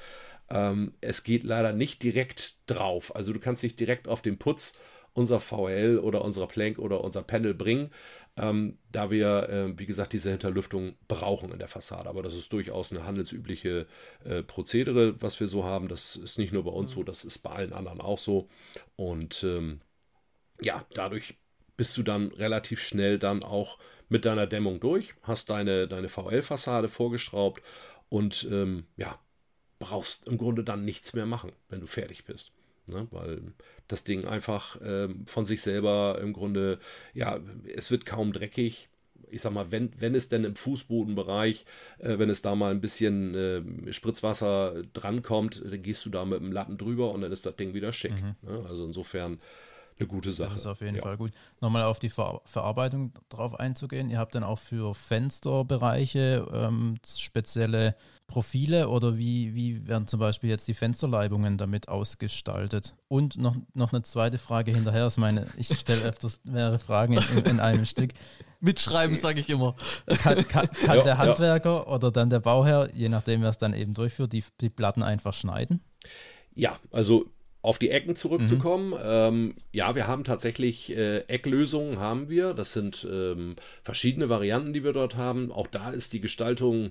Ähm, 0.48 0.94
es 1.00 1.24
geht 1.24 1.44
leider 1.44 1.72
nicht 1.72 2.02
direkt 2.02 2.56
drauf. 2.66 3.14
Also 3.14 3.32
du 3.32 3.40
kannst 3.40 3.62
nicht 3.62 3.78
direkt 3.78 4.08
auf 4.08 4.22
den 4.22 4.38
Putz 4.38 4.72
unser 5.14 5.40
VL 5.40 5.98
oder 5.98 6.24
unserer 6.24 6.46
Plank 6.46 6.78
oder 6.78 7.04
unser 7.04 7.22
Panel 7.22 7.54
bringen, 7.54 7.90
ähm, 8.36 8.78
da 8.90 9.10
wir, 9.10 9.48
äh, 9.48 9.78
wie 9.78 9.86
gesagt, 9.86 10.12
diese 10.14 10.30
Hinterlüftung 10.30 10.94
brauchen 11.06 11.52
in 11.52 11.58
der 11.58 11.68
Fassade. 11.68 12.08
Aber 12.08 12.22
das 12.22 12.34
ist 12.34 12.52
durchaus 12.52 12.92
eine 12.92 13.04
handelsübliche 13.04 13.86
äh, 14.24 14.42
Prozedere, 14.42 15.20
was 15.20 15.38
wir 15.40 15.48
so 15.48 15.64
haben. 15.64 15.88
Das 15.88 16.16
ist 16.16 16.38
nicht 16.38 16.52
nur 16.52 16.64
bei 16.64 16.70
uns 16.70 16.92
so, 16.92 17.02
das 17.02 17.24
ist 17.24 17.40
bei 17.40 17.50
allen 17.50 17.72
anderen 17.72 18.00
auch 18.00 18.18
so. 18.18 18.48
Und 18.96 19.44
ähm, 19.44 19.80
ja, 20.62 20.86
dadurch 20.94 21.34
bist 21.76 21.96
du 21.96 22.02
dann 22.02 22.28
relativ 22.32 22.80
schnell 22.80 23.18
dann 23.18 23.42
auch 23.42 23.78
mit 24.08 24.24
deiner 24.24 24.46
Dämmung 24.46 24.78
durch, 24.78 25.14
hast 25.22 25.50
deine, 25.50 25.88
deine 25.88 26.08
VL-Fassade 26.08 26.88
vorgeschraubt 26.88 27.62
und 28.08 28.46
ähm, 28.50 28.84
ja, 28.96 29.18
brauchst 29.78 30.28
im 30.28 30.38
Grunde 30.38 30.62
dann 30.62 30.84
nichts 30.84 31.14
mehr 31.14 31.26
machen, 31.26 31.52
wenn 31.68 31.80
du 31.80 31.86
fertig 31.86 32.24
bist. 32.24 32.52
Ne? 32.86 33.08
Weil 33.10 33.40
das 33.88 34.04
Ding 34.04 34.26
einfach 34.26 34.78
ähm, 34.84 35.24
von 35.26 35.44
sich 35.44 35.62
selber 35.62 36.18
im 36.20 36.32
Grunde, 36.32 36.78
ja, 37.14 37.40
es 37.74 37.90
wird 37.90 38.06
kaum 38.06 38.32
dreckig. 38.32 38.88
Ich 39.30 39.40
sag 39.40 39.52
mal, 39.52 39.70
wenn, 39.70 39.90
wenn 39.98 40.14
es 40.14 40.28
denn 40.28 40.44
im 40.44 40.56
Fußbodenbereich, 40.56 41.64
äh, 41.98 42.18
wenn 42.18 42.28
es 42.28 42.42
da 42.42 42.54
mal 42.54 42.70
ein 42.70 42.80
bisschen 42.80 43.34
äh, 43.34 43.92
Spritzwasser 43.92 44.82
drankommt, 44.92 45.62
dann 45.64 45.82
gehst 45.82 46.04
du 46.04 46.10
da 46.10 46.24
mit 46.24 46.40
dem 46.40 46.52
Lappen 46.52 46.76
drüber 46.76 47.12
und 47.12 47.22
dann 47.22 47.32
ist 47.32 47.46
das 47.46 47.56
Ding 47.56 47.72
wieder 47.72 47.92
schick. 47.92 48.12
Mhm. 48.12 48.36
Ne? 48.42 48.64
Also 48.68 48.84
insofern 48.84 49.38
eine 50.02 50.08
gute 50.08 50.32
Sache. 50.32 50.50
Das 50.50 50.60
ist 50.60 50.66
auf 50.66 50.80
jeden 50.80 50.96
ja. 50.96 51.02
Fall 51.02 51.16
gut. 51.16 51.30
Nochmal 51.60 51.84
auf 51.84 51.98
die 51.98 52.08
Ver 52.08 52.40
Verarbeitung 52.44 53.12
drauf 53.28 53.58
einzugehen. 53.58 54.10
Ihr 54.10 54.18
habt 54.18 54.34
dann 54.34 54.44
auch 54.44 54.58
für 54.58 54.94
Fensterbereiche 54.94 56.46
ähm, 56.52 56.96
spezielle 57.06 57.96
Profile 58.26 58.88
oder 58.88 59.18
wie, 59.18 59.54
wie 59.54 59.86
werden 59.86 60.06
zum 60.06 60.18
Beispiel 60.20 60.48
jetzt 60.48 60.66
die 60.66 60.74
Fensterleibungen 60.74 61.58
damit 61.58 61.88
ausgestaltet? 61.88 62.94
Und 63.08 63.36
noch, 63.36 63.56
noch 63.74 63.92
eine 63.92 64.02
zweite 64.02 64.38
Frage 64.38 64.72
hinterher. 64.72 65.06
Ich 65.06 65.16
meine, 65.18 65.46
ich 65.56 65.68
stelle 65.68 66.02
öfters 66.04 66.40
mehrere 66.44 66.78
Fragen 66.78 67.14
in, 67.14 67.38
in, 67.38 67.44
in 67.44 67.60
einem 67.60 67.86
Stück. 67.86 68.12
Mitschreiben, 68.60 69.16
sage 69.16 69.40
ich 69.40 69.50
immer. 69.50 69.74
Kann, 70.06 70.46
kann, 70.46 70.68
kann 70.70 70.98
ja, 70.98 71.04
der 71.04 71.18
Handwerker 71.18 71.84
ja. 71.84 71.86
oder 71.86 72.10
dann 72.12 72.30
der 72.30 72.40
Bauherr, 72.40 72.90
je 72.94 73.08
nachdem, 73.08 73.42
wer 73.42 73.50
es 73.50 73.58
dann 73.58 73.74
eben 73.74 73.92
durchführt, 73.92 74.32
die, 74.32 74.44
die 74.60 74.70
Platten 74.70 75.02
einfach 75.02 75.34
schneiden? 75.34 75.82
Ja, 76.54 76.78
also 76.90 77.26
auf 77.62 77.78
die 77.78 77.90
Ecken 77.90 78.16
zurückzukommen. 78.16 78.90
Mhm. 78.90 78.98
Ähm, 79.02 79.54
ja, 79.70 79.94
wir 79.94 80.08
haben 80.08 80.24
tatsächlich 80.24 80.96
äh, 80.96 81.18
Ecklösungen, 81.28 81.98
haben 81.98 82.28
wir. 82.28 82.54
Das 82.54 82.72
sind 82.72 83.06
ähm, 83.10 83.54
verschiedene 83.82 84.28
Varianten, 84.28 84.72
die 84.72 84.84
wir 84.84 84.92
dort 84.92 85.16
haben. 85.16 85.52
Auch 85.52 85.68
da 85.68 85.90
ist 85.90 86.12
die 86.12 86.20
Gestaltung 86.20 86.90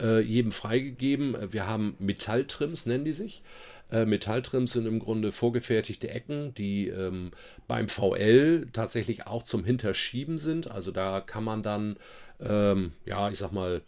äh, 0.00 0.20
jedem 0.20 0.52
freigegeben. 0.52 1.36
Wir 1.50 1.66
haben 1.66 1.96
Metalltrims, 1.98 2.84
nennen 2.84 3.06
die 3.06 3.12
sich. 3.12 3.42
Äh, 3.90 4.04
Metalltrims 4.04 4.72
sind 4.72 4.86
im 4.86 4.98
Grunde 4.98 5.32
vorgefertigte 5.32 6.10
Ecken, 6.10 6.54
die 6.54 6.88
ähm, 6.88 7.30
beim 7.66 7.88
VL 7.88 8.68
tatsächlich 8.72 9.26
auch 9.26 9.42
zum 9.42 9.64
Hinterschieben 9.64 10.38
sind. 10.38 10.70
Also 10.70 10.90
da 10.90 11.20
kann 11.20 11.44
man 11.44 11.62
dann, 11.62 11.96
ähm, 12.40 12.92
ja, 13.06 13.30
ich 13.30 13.38
sag 13.38 13.52
mal, 13.52 13.82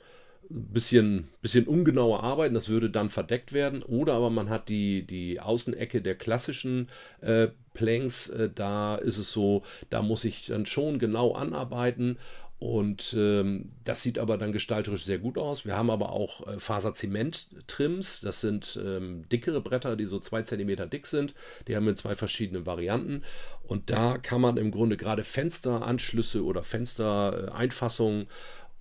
bisschen, 0.53 1.29
bisschen 1.41 1.67
ungenauer 1.67 2.23
arbeiten, 2.23 2.55
das 2.55 2.69
würde 2.69 2.91
dann 2.91 3.09
verdeckt 3.09 3.53
werden. 3.53 3.83
Oder 3.83 4.15
aber 4.15 4.31
man 4.31 4.51
hat 4.51 4.69
die, 4.69 5.07
die 5.07 5.41
Außenecke 5.41 6.03
der 6.03 6.15
klassischen 6.15 6.89
äh, 7.21 7.49
Planks, 7.75 8.29
äh, 8.29 8.51
da 8.55 8.97
ist 8.97 9.19
es 9.19 9.33
so, 9.33 9.63
da 9.91 10.03
muss 10.03 10.25
ich 10.25 10.47
dann 10.47 10.67
schon 10.67 10.99
genau 10.99 11.33
anarbeiten 11.33 12.19
Und 12.63 13.17
ähm, 13.19 13.73
das 13.83 14.03
sieht 14.03 14.21
aber 14.21 14.39
dann 14.39 14.53
gestalterisch 14.53 15.05
sehr 15.05 15.19
gut 15.19 15.37
aus. 15.37 15.67
Wir 15.67 15.77
haben 15.77 15.91
aber 15.91 16.13
auch 16.13 16.47
äh, 16.47 16.61
Faserzement-Trims. 16.61 18.21
Das 18.21 18.41
sind 18.41 18.79
ähm, 18.81 19.29
dickere 19.31 19.61
Bretter, 19.61 19.97
die 19.97 20.05
so 20.07 20.21
zwei 20.21 20.43
Zentimeter 20.43 20.87
dick 20.87 21.09
sind. 21.09 21.35
Die 21.67 21.75
haben 21.75 21.87
wir 21.87 21.91
in 21.91 21.97
zwei 21.97 22.15
verschiedenen 22.15 22.65
Varianten. 22.65 23.23
Und 23.65 23.91
da 23.91 24.17
kann 24.17 24.41
man 24.41 24.59
im 24.59 24.71
Grunde 24.71 24.97
gerade 24.97 25.25
Fensteranschlüsse 25.25 26.45
oder 26.45 26.63
Fenstereinfassungen 26.63 28.29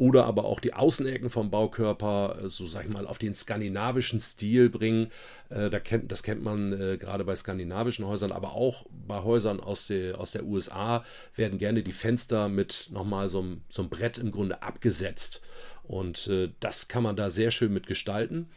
oder 0.01 0.25
aber 0.25 0.45
auch 0.45 0.59
die 0.59 0.73
Außenecken 0.73 1.29
vom 1.29 1.51
Baukörper, 1.51 2.39
äh, 2.45 2.49
so 2.49 2.65
sag 2.65 2.85
ich 2.85 2.89
mal, 2.89 3.05
auf 3.05 3.19
den 3.19 3.35
skandinavischen 3.35 4.19
Stil 4.19 4.67
bringen. 4.67 5.11
Äh, 5.49 5.69
da 5.69 5.79
kennt, 5.79 6.11
das 6.11 6.23
kennt 6.23 6.43
man 6.43 6.73
äh, 6.73 6.97
gerade 6.97 7.23
bei 7.23 7.35
skandinavischen 7.35 8.07
Häusern, 8.07 8.31
aber 8.31 8.53
auch 8.53 8.87
bei 8.89 9.21
Häusern 9.21 9.59
aus 9.59 9.85
der, 9.85 10.19
aus 10.19 10.31
der 10.31 10.43
USA 10.43 11.05
werden 11.35 11.59
gerne 11.59 11.83
die 11.83 11.91
Fenster 11.91 12.49
mit 12.49 12.89
nochmal 12.91 13.29
so, 13.29 13.45
so 13.69 13.83
einem 13.83 13.89
Brett 13.89 14.17
im 14.17 14.31
Grunde 14.31 14.63
abgesetzt. 14.63 15.43
Und 15.83 16.31
das 16.61 16.87
kann 16.87 17.03
man 17.03 17.17
da 17.17 17.29
sehr 17.29 17.51
schön 17.51 17.73
mit 17.73 17.85
gestalten. 17.85 18.47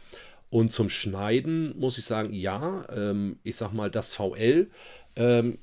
Und 0.49 0.71
zum 0.71 0.87
Schneiden 0.87 1.77
muss 1.77 1.97
ich 1.97 2.05
sagen, 2.05 2.33
ja, 2.33 2.87
ähm, 2.89 3.39
ich 3.43 3.57
sag 3.57 3.73
mal, 3.73 3.91
das 3.91 4.13
VL 4.13 4.69
ähm, 5.17 5.57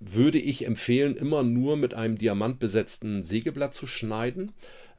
würde 0.00 0.38
ich 0.38 0.64
empfehlen, 0.64 1.16
immer 1.16 1.42
nur 1.42 1.76
mit 1.76 1.92
einem 1.92 2.16
diamantbesetzten 2.16 3.22
Sägeblatt 3.22 3.74
zu 3.74 3.86
schneiden. 3.86 4.52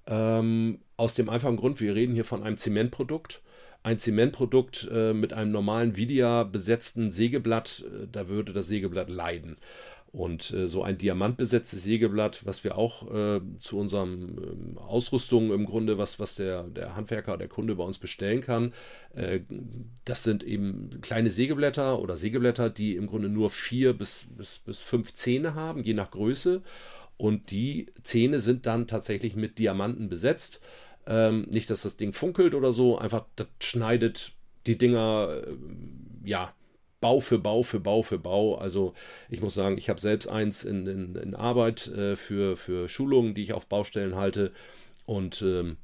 Ähm, 0.09 0.79
aus 0.97 1.13
dem 1.13 1.29
einfachen 1.29 1.57
Grund, 1.57 1.79
wir 1.79 1.95
reden 1.95 2.15
hier 2.15 2.25
von 2.25 2.43
einem 2.43 2.57
Zementprodukt. 2.57 3.41
Ein 3.83 3.99
Zementprodukt 3.99 4.89
äh, 4.91 5.13
mit 5.13 5.31
einem 5.31 5.51
normalen 5.51 5.95
Vidia 5.95 6.43
besetzten 6.43 7.11
Sägeblatt, 7.11 7.85
äh, 7.85 8.07
da 8.11 8.27
würde 8.27 8.51
das 8.51 8.67
Sägeblatt 8.67 9.09
leiden. 9.09 9.57
Und 10.11 10.51
äh, 10.51 10.67
so 10.67 10.81
ein 10.81 10.97
diamantbesetztes 10.97 11.83
Sägeblatt, 11.83 12.43
was 12.43 12.63
wir 12.63 12.77
auch 12.77 13.13
äh, 13.13 13.41
zu 13.59 13.77
unserem 13.77 14.37
ähm, 14.41 14.77
Ausrüstung 14.79 15.53
im 15.53 15.67
Grunde, 15.67 15.99
was, 15.99 16.19
was 16.19 16.35
der, 16.35 16.63
der 16.63 16.95
Handwerker, 16.95 17.37
der 17.37 17.47
Kunde 17.47 17.75
bei 17.75 17.83
uns 17.83 17.99
bestellen 17.99 18.41
kann, 18.41 18.73
äh, 19.13 19.41
das 20.05 20.23
sind 20.23 20.43
eben 20.43 20.89
kleine 21.01 21.29
Sägeblätter 21.29 21.99
oder 21.99 22.17
Sägeblätter, 22.17 22.71
die 22.71 22.95
im 22.95 23.05
Grunde 23.05 23.29
nur 23.29 23.51
vier 23.51 23.93
bis, 23.93 24.25
bis, 24.35 24.57
bis 24.57 24.79
fünf 24.79 25.13
Zähne 25.13 25.53
haben, 25.53 25.83
je 25.83 25.93
nach 25.93 26.09
Größe. 26.09 26.63
Und 27.19 27.51
die 27.51 27.87
Zähne 28.01 28.39
sind 28.39 28.65
dann 28.65 28.87
tatsächlich 28.87 29.35
mit 29.35 29.59
Diamanten 29.59 30.07
besetzt. 30.07 30.61
Ähm, 31.05 31.45
nicht, 31.49 31.69
dass 31.69 31.81
das 31.81 31.97
Ding 31.97 32.13
funkelt 32.13 32.55
oder 32.55 32.71
so, 32.71 32.97
einfach 32.97 33.25
das 33.35 33.47
schneidet 33.61 34.31
die 34.65 34.77
Dinger, 34.77 35.41
äh, 35.45 35.53
ja, 36.23 36.53
Bau 37.01 37.19
für 37.19 37.37
Bau 37.37 37.61
für 37.63 37.81
Bau 37.81 38.03
für 38.03 38.19
Bau. 38.19 38.55
Also 38.55 38.93
ich 39.29 39.41
muss 39.41 39.53
sagen, 39.53 39.77
ich 39.77 39.89
habe 39.89 39.99
selbst 39.99 40.27
eins 40.27 40.63
in, 40.63 40.87
in, 40.87 41.15
in 41.15 41.35
Arbeit 41.35 41.87
äh, 41.87 42.15
für, 42.15 42.55
für 42.55 42.87
Schulungen, 42.87 43.35
die 43.35 43.43
ich 43.43 43.53
auf 43.53 43.67
Baustellen 43.67 44.15
halte. 44.15 44.53
Und 45.05 45.41
ähm, 45.41 45.75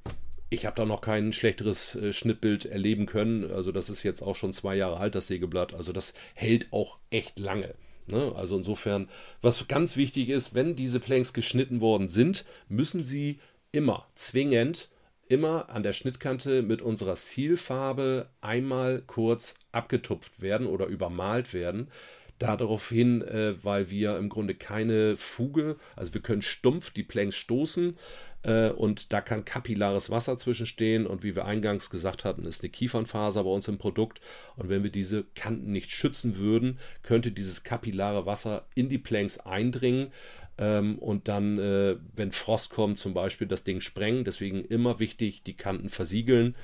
ich 0.50 0.66
habe 0.66 0.78
da 0.78 0.86
noch 0.86 1.02
kein 1.02 1.34
schlechteres 1.34 1.96
äh, 1.96 2.14
Schnittbild 2.14 2.66
erleben 2.66 3.08
können. 3.08 3.52
Also 3.52 3.74
das 3.74 3.90
ist 3.90 4.04
jetzt 4.04 4.22
auch 4.22 4.36
schon 4.36 4.54
zwei 4.54 4.76
Jahre 4.76 4.98
alt, 4.98 5.16
das 5.16 5.28
Sägeblatt. 5.28 5.74
Also 5.74 5.92
das 5.92 6.14
hält 6.34 6.68
auch 6.72 6.98
echt 7.10 7.40
lange. 7.40 7.76
Ne? 8.08 8.34
Also 8.36 8.58
insofern, 8.58 9.10
was 9.42 9.68
ganz 9.68 9.98
wichtig 9.98 10.30
ist, 10.30 10.54
wenn 10.54 10.76
diese 10.76 11.00
Planks 11.00 11.34
geschnitten 11.34 11.82
worden 11.82 12.10
sind, 12.10 12.46
müssen 12.70 13.04
sie 13.04 13.40
immer 13.72 14.08
zwingend 14.16 14.90
immer 15.28 15.70
an 15.70 15.84
der 15.84 15.94
Schnittkante 15.94 16.62
mit 16.62 16.82
unserer 16.82 17.16
Zielfarbe 17.16 18.30
einmal 18.42 19.02
kurz 19.02 19.56
abgetupft 19.72 20.42
werden 20.42 20.68
oder 20.68 20.88
übermalt 20.88 21.54
werden. 21.54 21.90
Daraufhin, 22.38 23.22
äh, 23.22 23.56
weil 23.64 23.90
wir 23.90 24.18
im 24.18 24.30
Grunde 24.30 24.56
keine 24.56 25.16
Fuge, 25.16 25.78
also 25.96 26.14
wir 26.14 26.22
können 26.22 26.42
stumpf 26.42 26.92
die 26.92 27.04
Planks 27.04 27.38
stoßen, 27.38 27.98
und 28.46 29.12
da 29.12 29.22
kann 29.22 29.44
kapillares 29.44 30.10
Wasser 30.10 30.38
zwischenstehen 30.38 31.08
und 31.08 31.24
wie 31.24 31.36
wir 31.36 31.46
eingangs 31.46 31.90
gesagt 31.90 32.26
hatten, 32.26 32.46
ist 32.46 32.62
eine 32.62 32.70
Kiefernfaser 32.70 33.44
bei 33.44 33.50
uns 33.50 33.68
im 33.68 33.78
Produkt 33.78 34.22
und 34.56 34.70
wenn 34.70 34.84
wir 34.84 34.92
diese 34.92 35.24
Kanten 35.36 35.72
nicht 35.72 35.90
schützen 35.90 36.38
würden, 36.38 36.78
könnte 37.02 37.32
dieses 37.32 37.64
kapillare 37.64 38.26
Wasser 38.26 38.66
in 38.76 38.90
die 38.90 39.00
Planks 39.00 39.40
eindringen 39.40 40.12
ähm, 40.58 40.98
und 41.00 41.28
dann, 41.28 41.60
äh, 41.60 41.98
wenn 42.16 42.32
Frost 42.32 42.70
kommt, 42.70 42.98
zum 42.98 43.14
Beispiel 43.14 43.48
das 43.48 43.64
Ding 43.64 43.82
sprengen. 43.82 44.24
Deswegen 44.24 44.64
immer 44.64 45.00
wichtig, 45.00 45.44
die 45.44 45.56
Kanten 45.56 45.90
versiegeln. 45.90 46.56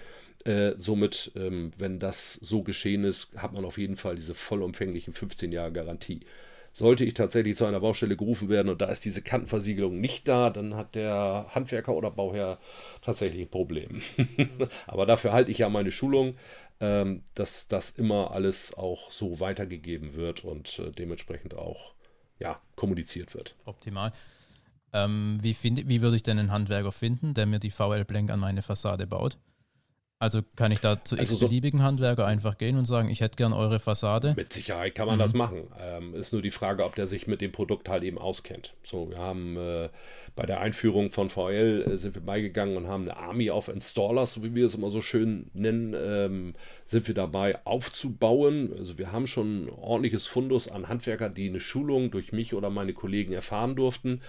Äh, 0.46 0.74
somit, 0.78 1.32
ähm, 1.36 1.72
wenn 1.78 2.00
das 2.00 2.34
so 2.34 2.62
geschehen 2.62 3.04
ist, 3.04 3.38
hat 3.38 3.54
man 3.54 3.66
auf 3.66 3.78
jeden 3.78 3.98
Fall 3.98 4.16
diese 4.16 4.34
vollumfänglichen 4.34 5.14
15 5.14 5.52
Jahre 5.52 5.72
Garantie. 5.72 6.22
Sollte 6.74 7.04
ich 7.04 7.14
tatsächlich 7.14 7.58
zu 7.58 7.66
einer 7.66 7.82
Baustelle 7.82 8.16
gerufen 8.16 8.48
werden 8.50 8.70
und 8.70 8.82
da 8.82 8.86
ist 8.86 9.04
diese 9.04 9.22
Kantenversiegelung 9.22 10.00
nicht 10.00 10.28
da, 10.28 10.50
dann 10.50 10.76
hat 10.76 10.96
der 10.96 11.48
Handwerker 11.50 11.94
oder 11.94 12.12
Bauherr 12.12 12.60
tatsächlich 13.02 13.42
ein 13.42 13.50
Problem. 13.50 14.02
Aber 14.88 15.06
dafür 15.06 15.34
halte 15.34 15.52
ich 15.52 15.58
ja 15.58 15.70
meine 15.70 15.92
Schulung, 15.92 16.36
ähm, 16.80 17.24
dass 17.36 17.68
das 17.68 17.92
immer 17.92 18.32
alles 18.32 18.74
auch 18.74 19.12
so 19.12 19.40
weitergegeben 19.40 20.16
wird 20.16 20.44
und 20.44 20.80
äh, 20.80 20.92
dementsprechend 20.92 21.56
auch 21.56 21.94
ja, 22.40 22.60
kommuniziert 22.76 23.34
wird. 23.34 23.56
Optimal. 23.66 24.12
Ähm, 24.94 25.38
wie, 25.42 25.54
find, 25.54 25.88
wie 25.88 26.02
würde 26.02 26.16
ich 26.16 26.24
denn 26.24 26.40
einen 26.40 26.52
Handwerker 26.52 26.92
finden, 26.92 27.34
der 27.34 27.46
mir 27.46 27.60
die 27.60 27.72
VL-Blank 27.72 28.32
an 28.32 28.40
meine 28.40 28.62
Fassade 28.62 29.08
baut? 29.08 29.38
Also 30.22 30.42
kann 30.56 30.72
ich 30.72 30.80
da 30.80 31.04
zu 31.04 31.18
also 31.18 31.34
x-beliebigen 31.34 31.80
so 31.80 31.84
Handwerker 31.84 32.28
einfach 32.28 32.60
gehen 32.60 32.78
und 32.78 32.86
sagen, 32.86 33.10
ich 33.10 33.22
hätte 33.22 33.38
gern 33.38 33.54
eure 33.54 33.80
Fassade? 33.80 34.36
Mit 34.38 34.54
Sicherheit 34.54 34.94
kann 34.94 35.08
man 35.08 35.16
mhm. 35.16 35.22
das 35.22 35.34
machen. 35.34 35.64
Ähm, 35.80 36.14
ist 36.14 36.32
nur 36.32 36.44
die 36.44 36.52
Frage, 36.52 36.86
ob 36.86 36.94
der 36.94 37.08
sich 37.08 37.26
mit 37.26 37.42
dem 37.42 37.52
Produkt 37.52 37.90
halt 37.90 38.04
eben 38.04 38.20
auskennt. 38.20 38.76
So, 38.84 39.10
wir 39.10 39.18
haben 39.18 39.58
äh, 39.58 39.90
bei 40.36 40.46
der 40.46 40.62
Einführung 40.62 41.10
von 41.10 41.32
VL 41.32 41.88
äh, 41.88 41.98
sind 41.98 42.14
wir 42.14 42.22
beigegangen 42.22 42.78
und 42.78 42.88
haben 42.88 43.10
eine 43.10 43.18
Army 43.18 43.50
of 43.50 43.68
Installers, 43.68 44.34
so 44.34 44.44
wie 44.44 44.54
wir 44.54 44.68
es 44.68 44.76
immer 44.76 44.92
so 44.92 45.02
schön 45.02 45.50
nennen, 45.56 45.96
ähm, 45.98 46.54
sind 46.86 47.08
wir 47.08 47.16
dabei 47.16 47.56
aufzubauen. 47.66 48.76
Also 48.78 49.00
wir 49.00 49.12
haben 49.12 49.26
schon 49.26 49.66
ein 49.66 49.70
ordentliches 49.72 50.28
Fundus 50.28 50.68
an 50.68 50.88
Handwerker, 50.88 51.30
die 51.30 51.50
eine 51.50 51.60
Schulung 51.60 52.12
durch 52.12 52.32
mich 52.32 52.54
oder 52.54 52.70
meine 52.70 52.94
Kollegen 52.94 53.34
erfahren 53.34 53.76
durften. 53.76 54.22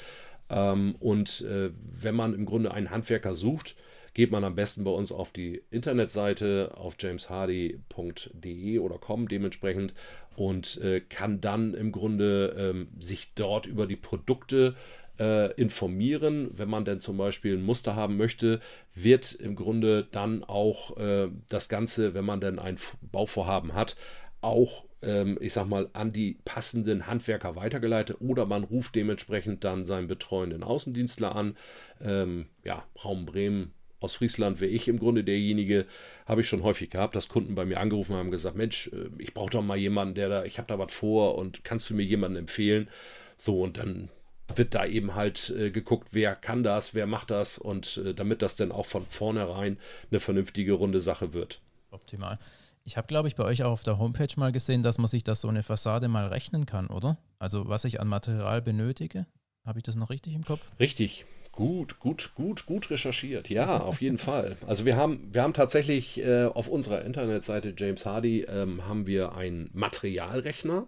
Ähm, 0.49 0.95
und 1.01 1.43
äh, 1.43 1.69
wenn 1.77 2.15
man 2.15 2.33
im 2.33 2.47
Grunde 2.47 2.73
einen 2.73 2.91
Handwerker 2.91 3.35
sucht, 3.35 3.77
geht 4.15 4.31
man 4.31 4.45
am 4.45 4.55
besten 4.55 4.85
bei 4.85 4.91
uns 4.91 5.13
auf 5.13 5.33
die 5.33 5.63
Internetseite 5.71 6.73
auf 6.75 6.97
jameshardy.de 6.99 8.79
oder 8.79 8.99
com 8.99 9.29
dementsprechend 9.29 9.95
und 10.37 10.81
äh, 10.81 11.01
kann 11.01 11.41
dann 11.41 11.75
im 11.75 11.93
Grunde 11.93 12.55
ähm, 12.59 12.89
sich 12.99 13.35
dort 13.35 13.67
über 13.67 13.87
die 13.87 13.97
Produkte 13.97 14.75
äh, 15.19 15.53
informieren. 15.55 16.51
Wenn 16.53 16.69
man 16.69 16.85
denn 16.85 17.01
zum 17.01 17.17
Beispiel 17.17 17.57
ein 17.57 17.63
Muster 17.63 17.97
haben 17.97 18.17
möchte, 18.17 18.61
wird 18.95 19.33
im 19.33 19.57
Grunde 19.57 20.07
dann 20.11 20.45
auch 20.45 20.97
äh, 20.97 21.29
das 21.49 21.69
Ganze, 21.69 22.15
wenn 22.15 22.25
man 22.25 22.41
denn 22.41 22.59
ein 22.59 22.79
Bauvorhaben 23.01 23.75
hat, 23.75 23.97
auch 24.41 24.85
ähm, 25.03 25.39
ich 25.41 25.53
sag 25.53 25.67
mal, 25.67 25.91
an 25.93 26.13
die 26.13 26.39
passenden 26.45 27.07
Handwerker 27.07 27.57
weitergeleitet 27.57 28.17
oder 28.21 28.47
man 28.47 28.65
ruft 28.65 28.95
dementsprechend 28.95 29.65
dann 29.65 29.85
seinen 29.85 30.07
betreuenden 30.07 30.63
Außendienstler 30.63 31.35
an. 31.35 31.57
Ähm, 32.01 32.47
ja, 32.65 32.85
Raum 33.05 33.27
Bremen, 33.27 33.73
aus 34.03 34.15
Friesland 34.15 34.61
wäre 34.61 34.71
ich 34.71 34.89
im 34.89 34.99
Grunde 34.99 35.25
derjenige, 35.25 35.87
habe 36.27 36.41
ich 36.41 36.49
schon 36.49 36.63
häufig 36.63 36.91
gehabt, 36.91 37.17
dass 37.17 37.29
Kunden 37.29 37.55
bei 37.55 37.65
mir 37.65 37.81
angerufen 37.81 38.15
haben 38.15 38.27
und 38.27 38.33
gesagt, 38.33 38.57
Mensch, 38.57 38.89
äh, 38.89 39.09
ich 39.19 39.35
brauche 39.35 39.51
doch 39.51 39.63
mal 39.63 39.77
jemanden, 39.77 40.15
der 40.15 40.29
da, 40.29 40.45
ich 40.45 40.59
habe 40.59 40.69
da 40.69 40.79
was 40.79 40.93
vor 40.93 41.37
und 41.37 41.65
kannst 41.65 41.91
du 41.91 41.95
mir 41.95 42.05
jemanden 42.05 42.37
empfehlen? 42.37 42.89
So, 43.37 43.63
und 43.63 43.77
dann 43.77 44.09
wird 44.55 44.75
da 44.75 44.85
eben 44.85 45.15
halt 45.15 45.51
äh, 45.51 45.71
geguckt, 45.71 46.09
wer 46.13 46.37
kann 46.37 46.63
das, 46.63 46.95
wer 46.95 47.07
macht 47.07 47.31
das 47.31 47.59
und 47.59 47.99
äh, 47.99 48.15
damit 48.15 48.43
das 48.43 48.57
dann 48.57 48.73
auch 48.73 48.87
von 48.87 49.07
vornherein 49.07 49.79
eine 50.11 50.21
vernünftige 50.21 50.73
runde 50.75 51.01
Sache 51.01 51.33
wird. 51.33 51.61
Optimal. 51.91 52.39
Ich 52.85 52.97
habe, 52.97 53.07
glaube 53.07 53.29
ich, 53.29 53.37
bei 53.37 53.45
euch 53.45 53.63
auch 53.63 53.73
auf 53.73 53.83
der 53.85 53.99
Homepage 53.99 54.33
mal 54.37 54.51
gesehen, 54.51 54.83
dass 54.83 54.99
man 54.99 55.07
sich 55.07 55.23
das 55.23 55.41
so 55.41 55.49
eine 55.49 55.63
Fassade 55.63 56.09
mal 56.09 56.27
rechnen 56.27 56.67
kann, 56.67 56.89
oder? 56.89 57.19
Also 57.39 57.69
was 57.69 57.85
ich 57.85 58.01
an 58.01 58.09
Material 58.09 58.61
benötige. 58.61 59.27
Habe 59.65 59.79
ich 59.79 59.85
das 59.85 59.95
noch 59.95 60.11
richtig 60.11 60.35
im 60.35 60.45
Kopf? 60.45 60.73
Richtig. 60.81 61.25
Gut, 61.53 62.01
gut, 62.01 62.33
gut, 62.35 62.65
gut 62.65 62.91
recherchiert. 62.91 63.51
Ja, 63.51 63.81
auf 63.81 64.01
jeden 64.01 64.19
Fall. 64.31 64.57
Also 64.67 64.87
wir 64.87 64.97
haben, 64.97 65.29
wir 65.33 65.43
haben 65.43 65.53
tatsächlich 65.53 66.25
äh, 66.25 66.45
auf 66.45 66.69
unserer 66.69 67.05
Internetseite 67.05 67.75
James 67.77 68.07
Hardy 68.07 68.47
ähm, 68.49 68.87
haben 68.89 69.07
wir 69.07 69.35
einen 69.35 69.71
Materialrechner. 69.75 70.87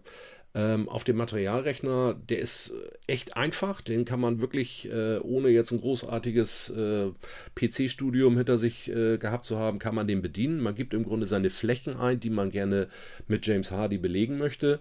Ähm, 0.56 0.88
auf 0.88 1.02
dem 1.02 1.16
Materialrechner, 1.16 2.14
der 2.28 2.38
ist 2.38 2.70
äh, 2.70 3.12
echt 3.12 3.36
einfach, 3.36 3.80
den 3.80 4.04
kann 4.04 4.20
man 4.20 4.40
wirklich, 4.40 4.88
äh, 4.88 5.18
ohne 5.18 5.48
jetzt 5.48 5.72
ein 5.72 5.80
großartiges 5.80 6.70
äh, 6.70 7.10
PC-Studium 7.56 8.36
hinter 8.36 8.56
sich 8.56 8.88
äh, 8.88 9.18
gehabt 9.18 9.46
zu 9.46 9.58
haben, 9.58 9.80
kann 9.80 9.96
man 9.96 10.06
den 10.06 10.22
bedienen. 10.22 10.60
Man 10.60 10.76
gibt 10.76 10.94
im 10.94 11.02
Grunde 11.02 11.26
seine 11.26 11.50
Flächen 11.50 11.96
ein, 11.96 12.20
die 12.20 12.30
man 12.30 12.50
gerne 12.50 12.86
mit 13.26 13.44
James 13.44 13.72
Hardy 13.72 13.98
belegen 13.98 14.38
möchte. 14.38 14.78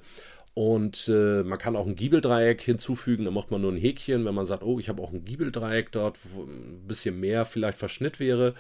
Und 0.56 1.08
äh, 1.08 1.44
man 1.44 1.58
kann 1.58 1.76
auch 1.76 1.88
ein 1.88 1.96
Giebeldreieck 1.96 2.62
hinzufügen, 2.62 3.26
da 3.26 3.32
macht 3.32 3.50
man 3.50 3.62
nur 3.62 3.72
ein 3.72 3.78
Häkchen, 3.78 4.24
wenn 4.24 4.36
man 4.36 4.46
sagt, 4.46 4.63
oh, 4.63 4.80
ich 4.80 4.88
habe 4.88 5.02
auch 5.02 5.12
ein 5.12 5.26
Giebeldreieck 5.26 5.92
dort, 5.92 6.18
wo 6.34 6.44
ein 6.44 6.86
bisschen 6.88 7.20
mehr 7.20 7.46
vielleicht 7.46 7.78
Verschnitt 7.78 8.20
wäre. 8.20 8.54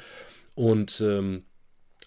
Und 0.55 1.01
ähm, 1.01 1.43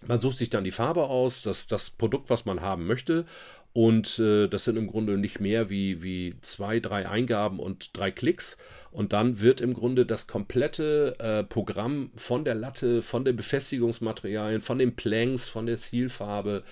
man 0.07 0.20
sucht 0.20 0.38
sich 0.38 0.51
dann 0.51 0.64
die 0.64 0.72
Farbe 0.72 1.05
aus, 1.05 1.42
das, 1.42 1.68
das 1.68 1.90
Produkt, 1.90 2.31
was 2.31 2.46
man 2.46 2.61
haben 2.61 2.87
möchte. 2.87 3.25
Und 3.72 4.18
äh, 4.18 4.49
das 4.49 4.64
sind 4.64 4.77
im 4.77 4.87
Grunde 4.87 5.18
nicht 5.18 5.38
mehr 5.38 5.68
wie, 5.68 6.03
wie 6.03 6.35
zwei, 6.40 6.81
drei 6.81 7.09
Eingaben 7.09 7.61
und 7.61 7.96
drei 7.96 8.11
Klicks. 8.11 8.57
Und 8.90 9.12
dann 9.12 9.40
wird 9.40 9.61
im 9.61 9.75
Grunde 9.75 10.07
das 10.07 10.27
komplette 10.27 11.14
äh, 11.18 11.44
Programm 11.44 12.11
von 12.16 12.44
der 12.44 12.55
Latte, 12.55 13.03
von 13.03 13.25
den 13.25 13.37
Befestigungsmaterialien, 13.37 14.62
von 14.62 14.79
den 14.79 14.96
Planks, 14.96 15.49
von 15.49 15.66
der 15.66 15.77
Zielfarbe, 15.77 16.62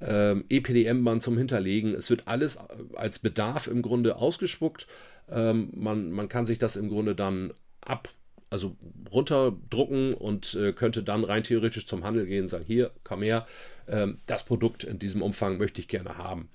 ähm, 0.00 0.44
EPDM-Band 0.48 1.22
zum 1.22 1.36
Hinterlegen. 1.38 1.94
Es 1.94 2.10
wird 2.10 2.28
alles 2.28 2.58
als 2.94 3.18
Bedarf 3.18 3.66
im 3.66 3.82
Grunde 3.82 4.16
ausgespuckt. 4.16 4.86
Ähm, 5.30 5.70
man, 5.74 6.10
man 6.12 6.28
kann 6.28 6.46
sich 6.46 6.58
das 6.58 6.76
im 6.76 6.88
Grunde 6.88 7.14
dann 7.14 7.52
ab, 7.80 8.08
also 8.50 8.76
runterdrucken 9.12 10.14
und 10.14 10.54
äh, 10.54 10.72
könnte 10.72 11.02
dann 11.02 11.24
rein 11.24 11.42
theoretisch 11.42 11.86
zum 11.86 12.04
Handel 12.04 12.26
gehen 12.26 12.42
und 12.42 12.48
sagen, 12.48 12.64
hier, 12.66 12.90
komm 13.04 13.22
her, 13.22 13.46
ähm, 13.88 14.18
das 14.26 14.44
Produkt 14.44 14.84
in 14.84 14.98
diesem 14.98 15.22
Umfang 15.22 15.58
möchte 15.58 15.80
ich 15.80 15.88
gerne 15.88 16.16
haben. 16.16 16.48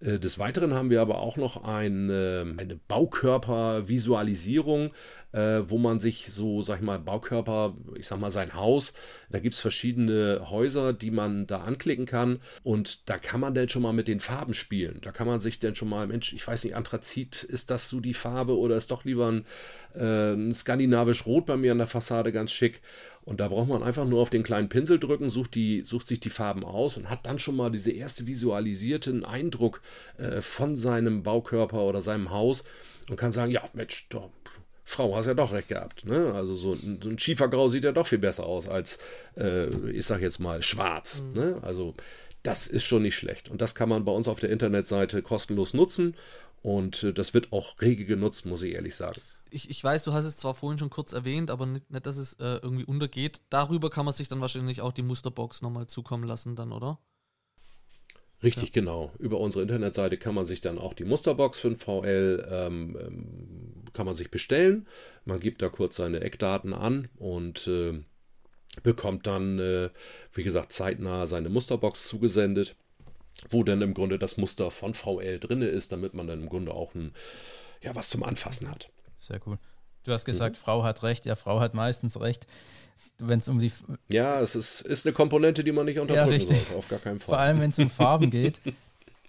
Äh, 0.00 0.18
des 0.18 0.38
Weiteren 0.38 0.74
haben 0.74 0.90
wir 0.90 1.00
aber 1.00 1.20
auch 1.20 1.36
noch 1.36 1.64
eine, 1.64 2.54
eine 2.56 2.76
Baukörpervisualisierung, 2.76 4.90
äh, 5.32 5.62
wo 5.66 5.78
man 5.78 6.00
sich 6.00 6.32
so, 6.32 6.62
sag 6.62 6.76
ich 6.76 6.84
mal, 6.84 6.98
Baukörper, 6.98 7.74
ich 7.96 8.06
sag 8.06 8.20
mal 8.20 8.30
sein 8.30 8.54
Haus, 8.54 8.92
da 9.30 9.38
gibt 9.38 9.54
es 9.54 9.60
verschiedene 9.60 10.50
Häuser, 10.50 10.92
die 10.92 11.10
man 11.10 11.46
da 11.46 11.62
anklicken 11.62 12.06
kann 12.06 12.40
und 12.62 13.08
da 13.08 13.18
kann 13.18 13.40
man 13.40 13.54
dann 13.54 13.68
schon 13.68 13.82
mal 13.82 13.92
mit 13.92 14.08
den 14.08 14.20
Farben 14.20 14.54
spielen. 14.54 14.98
Da 15.02 15.12
kann 15.12 15.26
man 15.26 15.40
sich 15.40 15.58
dann 15.58 15.74
schon 15.74 15.88
mal, 15.88 16.06
Mensch, 16.06 16.32
ich 16.32 16.46
weiß 16.46 16.64
nicht, 16.64 16.76
Anthrazit, 16.76 17.42
ist 17.42 17.70
das 17.70 17.88
so 17.88 18.00
die 18.00 18.14
Farbe 18.14 18.56
oder 18.56 18.76
ist 18.76 18.90
doch 18.90 19.04
lieber 19.04 19.28
ein, 19.28 19.44
äh, 19.94 20.32
ein 20.32 20.54
skandinavisch 20.54 21.26
Rot 21.26 21.46
bei 21.46 21.56
mir 21.56 21.72
an 21.72 21.78
der 21.78 21.86
Fassade 21.86 22.32
ganz 22.32 22.52
schick? 22.52 22.80
Und 23.26 23.40
da 23.40 23.48
braucht 23.48 23.68
man 23.68 23.82
einfach 23.82 24.04
nur 24.04 24.22
auf 24.22 24.30
den 24.30 24.44
kleinen 24.44 24.68
Pinsel 24.68 25.00
drücken, 25.00 25.30
sucht, 25.30 25.56
die, 25.56 25.82
sucht 25.84 26.06
sich 26.06 26.20
die 26.20 26.30
Farben 26.30 26.64
aus 26.64 26.96
und 26.96 27.10
hat 27.10 27.26
dann 27.26 27.40
schon 27.40 27.56
mal 27.56 27.70
diese 27.70 27.90
erste 27.90 28.28
visualisierten 28.28 29.24
Eindruck 29.24 29.82
äh, 30.16 30.40
von 30.40 30.76
seinem 30.76 31.24
Baukörper 31.24 31.82
oder 31.82 32.00
seinem 32.00 32.30
Haus 32.30 32.62
und 33.10 33.16
kann 33.16 33.32
sagen, 33.32 33.50
ja, 33.50 33.68
Mensch, 33.72 34.06
doch, 34.10 34.30
Frau, 34.84 35.16
hast 35.16 35.26
ja 35.26 35.34
doch 35.34 35.52
recht 35.52 35.68
gehabt. 35.68 36.04
Ne? 36.04 36.32
Also 36.34 36.54
so 36.54 36.74
ein, 36.74 37.00
ein, 37.04 37.18
Schiefergrau 37.18 37.66
sieht 37.66 37.82
ja 37.82 37.90
doch 37.90 38.06
viel 38.06 38.18
besser 38.18 38.46
aus 38.46 38.68
als, 38.68 39.00
äh, 39.36 39.66
ich 39.90 40.06
sag 40.06 40.20
jetzt 40.20 40.38
mal, 40.38 40.62
schwarz. 40.62 41.20
Mhm. 41.22 41.40
Ne? 41.40 41.58
Also 41.62 41.94
das 42.44 42.68
ist 42.68 42.84
schon 42.84 43.02
nicht 43.02 43.16
schlecht. 43.16 43.48
Und 43.48 43.60
das 43.60 43.74
kann 43.74 43.88
man 43.88 44.04
bei 44.04 44.12
uns 44.12 44.28
auf 44.28 44.38
der 44.38 44.50
Internetseite 44.50 45.22
kostenlos 45.22 45.74
nutzen. 45.74 46.14
Und 46.62 47.02
äh, 47.02 47.12
das 47.12 47.34
wird 47.34 47.52
auch 47.52 47.80
rege 47.80 48.04
genutzt, 48.04 48.46
muss 48.46 48.62
ich 48.62 48.74
ehrlich 48.74 48.94
sagen 48.94 49.20
ich, 49.50 49.70
ich 49.70 49.82
weiß, 49.82 50.04
du 50.04 50.12
hast 50.12 50.24
es 50.24 50.36
zwar 50.36 50.54
vorhin 50.54 50.78
schon 50.78 50.90
kurz 50.90 51.12
erwähnt, 51.12 51.50
aber 51.50 51.66
nicht, 51.66 51.90
nicht 51.90 52.06
dass 52.06 52.16
es 52.16 52.34
äh, 52.34 52.58
irgendwie 52.62 52.84
untergeht. 52.84 53.42
Darüber 53.50 53.90
kann 53.90 54.04
man 54.04 54.14
sich 54.14 54.28
dann 54.28 54.40
wahrscheinlich 54.40 54.80
auch 54.80 54.92
die 54.92 55.02
Musterbox 55.02 55.62
nochmal 55.62 55.86
zukommen 55.86 56.24
lassen, 56.24 56.56
dann, 56.56 56.72
oder? 56.72 56.98
Richtig, 58.42 58.68
ja. 58.68 58.72
genau. 58.74 59.12
Über 59.18 59.40
unsere 59.40 59.62
Internetseite 59.62 60.16
kann 60.16 60.34
man 60.34 60.44
sich 60.44 60.60
dann 60.60 60.78
auch 60.78 60.94
die 60.94 61.04
Musterbox 61.04 61.58
für 61.58 61.68
den 61.68 61.78
VL 61.78 62.46
ähm, 62.50 62.96
ähm, 63.00 63.84
kann 63.92 64.06
man 64.06 64.14
sich 64.14 64.30
bestellen. 64.30 64.86
Man 65.24 65.40
gibt 65.40 65.62
da 65.62 65.68
kurz 65.68 65.96
seine 65.96 66.20
Eckdaten 66.20 66.74
an 66.74 67.08
und 67.16 67.66
äh, 67.66 68.04
bekommt 68.82 69.26
dann, 69.26 69.58
äh, 69.58 69.90
wie 70.34 70.42
gesagt, 70.42 70.72
zeitnah 70.72 71.26
seine 71.26 71.48
Musterbox 71.48 72.06
zugesendet, 72.06 72.76
wo 73.48 73.64
dann 73.64 73.80
im 73.80 73.94
Grunde 73.94 74.18
das 74.18 74.36
Muster 74.36 74.70
von 74.70 74.92
VL 74.92 75.38
drin 75.38 75.62
ist, 75.62 75.92
damit 75.92 76.12
man 76.12 76.26
dann 76.26 76.42
im 76.42 76.48
Grunde 76.48 76.74
auch 76.74 76.94
ein, 76.94 77.12
ja, 77.82 77.94
was 77.94 78.10
zum 78.10 78.22
Anfassen 78.22 78.70
hat. 78.70 78.90
Sehr 79.26 79.40
cool. 79.46 79.58
Du 80.04 80.12
hast 80.12 80.24
gesagt, 80.24 80.56
mhm. 80.56 80.60
Frau 80.60 80.84
hat 80.84 81.02
recht. 81.02 81.26
Ja, 81.26 81.34
Frau 81.34 81.60
hat 81.60 81.74
meistens 81.74 82.20
recht. 82.20 82.46
Wenn 83.18 83.40
es 83.40 83.48
um 83.48 83.58
die. 83.58 83.72
Ja, 84.10 84.40
es 84.40 84.54
ist, 84.54 84.82
ist 84.82 85.04
eine 85.04 85.12
Komponente, 85.12 85.64
die 85.64 85.72
man 85.72 85.84
nicht 85.84 85.98
unterdrücken 85.98 86.30
ja, 86.30 86.36
richtig. 86.36 86.58
sollte, 86.58 86.76
auf 86.76 86.88
gar 86.88 86.98
keinen 86.98 87.18
Fall. 87.18 87.26
Vor 87.26 87.38
allem, 87.38 87.60
wenn 87.60 87.70
es 87.70 87.78
um 87.78 87.90
Farben 87.90 88.30
geht. 88.30 88.60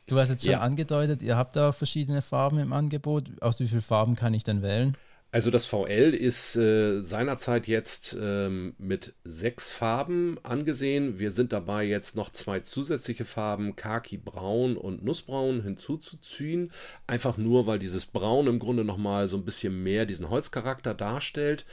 Du 0.10 0.18
hast 0.18 0.30
jetzt 0.30 0.44
schon 0.44 0.54
ja. 0.54 0.60
angedeutet, 0.60 1.22
ihr 1.22 1.36
habt 1.36 1.58
da 1.58 1.74
verschiedene 1.74 2.22
Farben 2.22 2.60
im 2.60 2.72
Angebot. 2.72 3.26
Aus 3.42 3.60
wie 3.60 3.68
vielen 3.68 3.82
Farben 3.82 4.16
kann 4.16 4.34
ich 4.34 4.46
denn 4.46 4.62
wählen? 4.62 4.96
Also 5.30 5.52
das 5.52 5.66
VL 5.66 6.14
ist 6.14 6.56
äh, 6.56 7.02
seinerzeit 7.02 7.68
jetzt 7.68 8.18
ähm, 8.20 8.76
mit 8.78 9.14
sechs 9.26 9.74
Farben 9.74 10.38
angesehen. 10.44 11.20
Wir 11.20 11.34
sind 11.34 11.52
dabei 11.52 11.84
jetzt 11.84 12.16
noch 12.16 12.32
zwei 12.32 12.62
zusätzliche 12.62 13.26
Farben, 13.26 13.76
Khaki 13.76 14.18
Braun 14.18 14.78
und 14.78 15.04
Nussbraun 15.04 15.64
hinzuzuziehen. 15.64 16.72
Einfach 17.08 17.38
nur, 17.38 17.68
weil 17.68 17.78
dieses 17.78 18.06
Braun 18.06 18.48
im 18.48 18.58
Grunde 18.58 18.86
nochmal 18.86 19.28
so 19.28 19.36
ein 19.36 19.44
bisschen 19.44 19.84
mehr 19.84 20.06
diesen 20.06 20.30
Holzcharakter 20.30 20.94
darstellt. 20.94 21.66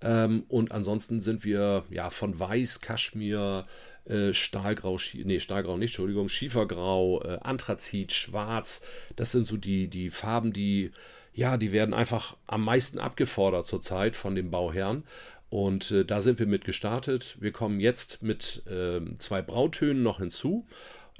Ähm, 0.00 0.44
und 0.48 0.72
ansonsten 0.72 1.20
sind 1.20 1.44
wir 1.44 1.84
ja 1.90 2.10
von 2.10 2.38
Weiß, 2.38 2.80
Kaschmir, 2.80 3.66
äh, 4.04 4.32
Stahlgrau, 4.32 4.98
nee, 5.14 5.38
Stahlgrau 5.38 5.76
nicht, 5.76 5.90
Entschuldigung, 5.90 6.28
Schiefergrau, 6.28 7.22
äh, 7.22 7.38
Anthrazit, 7.40 8.12
Schwarz. 8.12 8.82
Das 9.14 9.30
sind 9.30 9.46
so 9.46 9.56
die, 9.56 9.86
die 9.88 10.10
Farben, 10.10 10.52
die 10.52 10.90
ja, 11.36 11.58
die 11.58 11.70
werden 11.70 11.94
einfach 11.94 12.36
am 12.46 12.64
meisten 12.64 12.98
abgefordert 12.98 13.66
zurzeit 13.66 14.16
von 14.16 14.34
den 14.34 14.50
Bauherren. 14.50 15.04
Und 15.50 15.90
äh, 15.90 16.04
da 16.04 16.22
sind 16.22 16.38
wir 16.38 16.46
mit 16.46 16.64
gestartet. 16.64 17.36
Wir 17.38 17.52
kommen 17.52 17.78
jetzt 17.78 18.22
mit 18.22 18.62
äh, 18.66 19.00
zwei 19.18 19.42
Brautönen 19.42 20.02
noch 20.02 20.18
hinzu. 20.18 20.66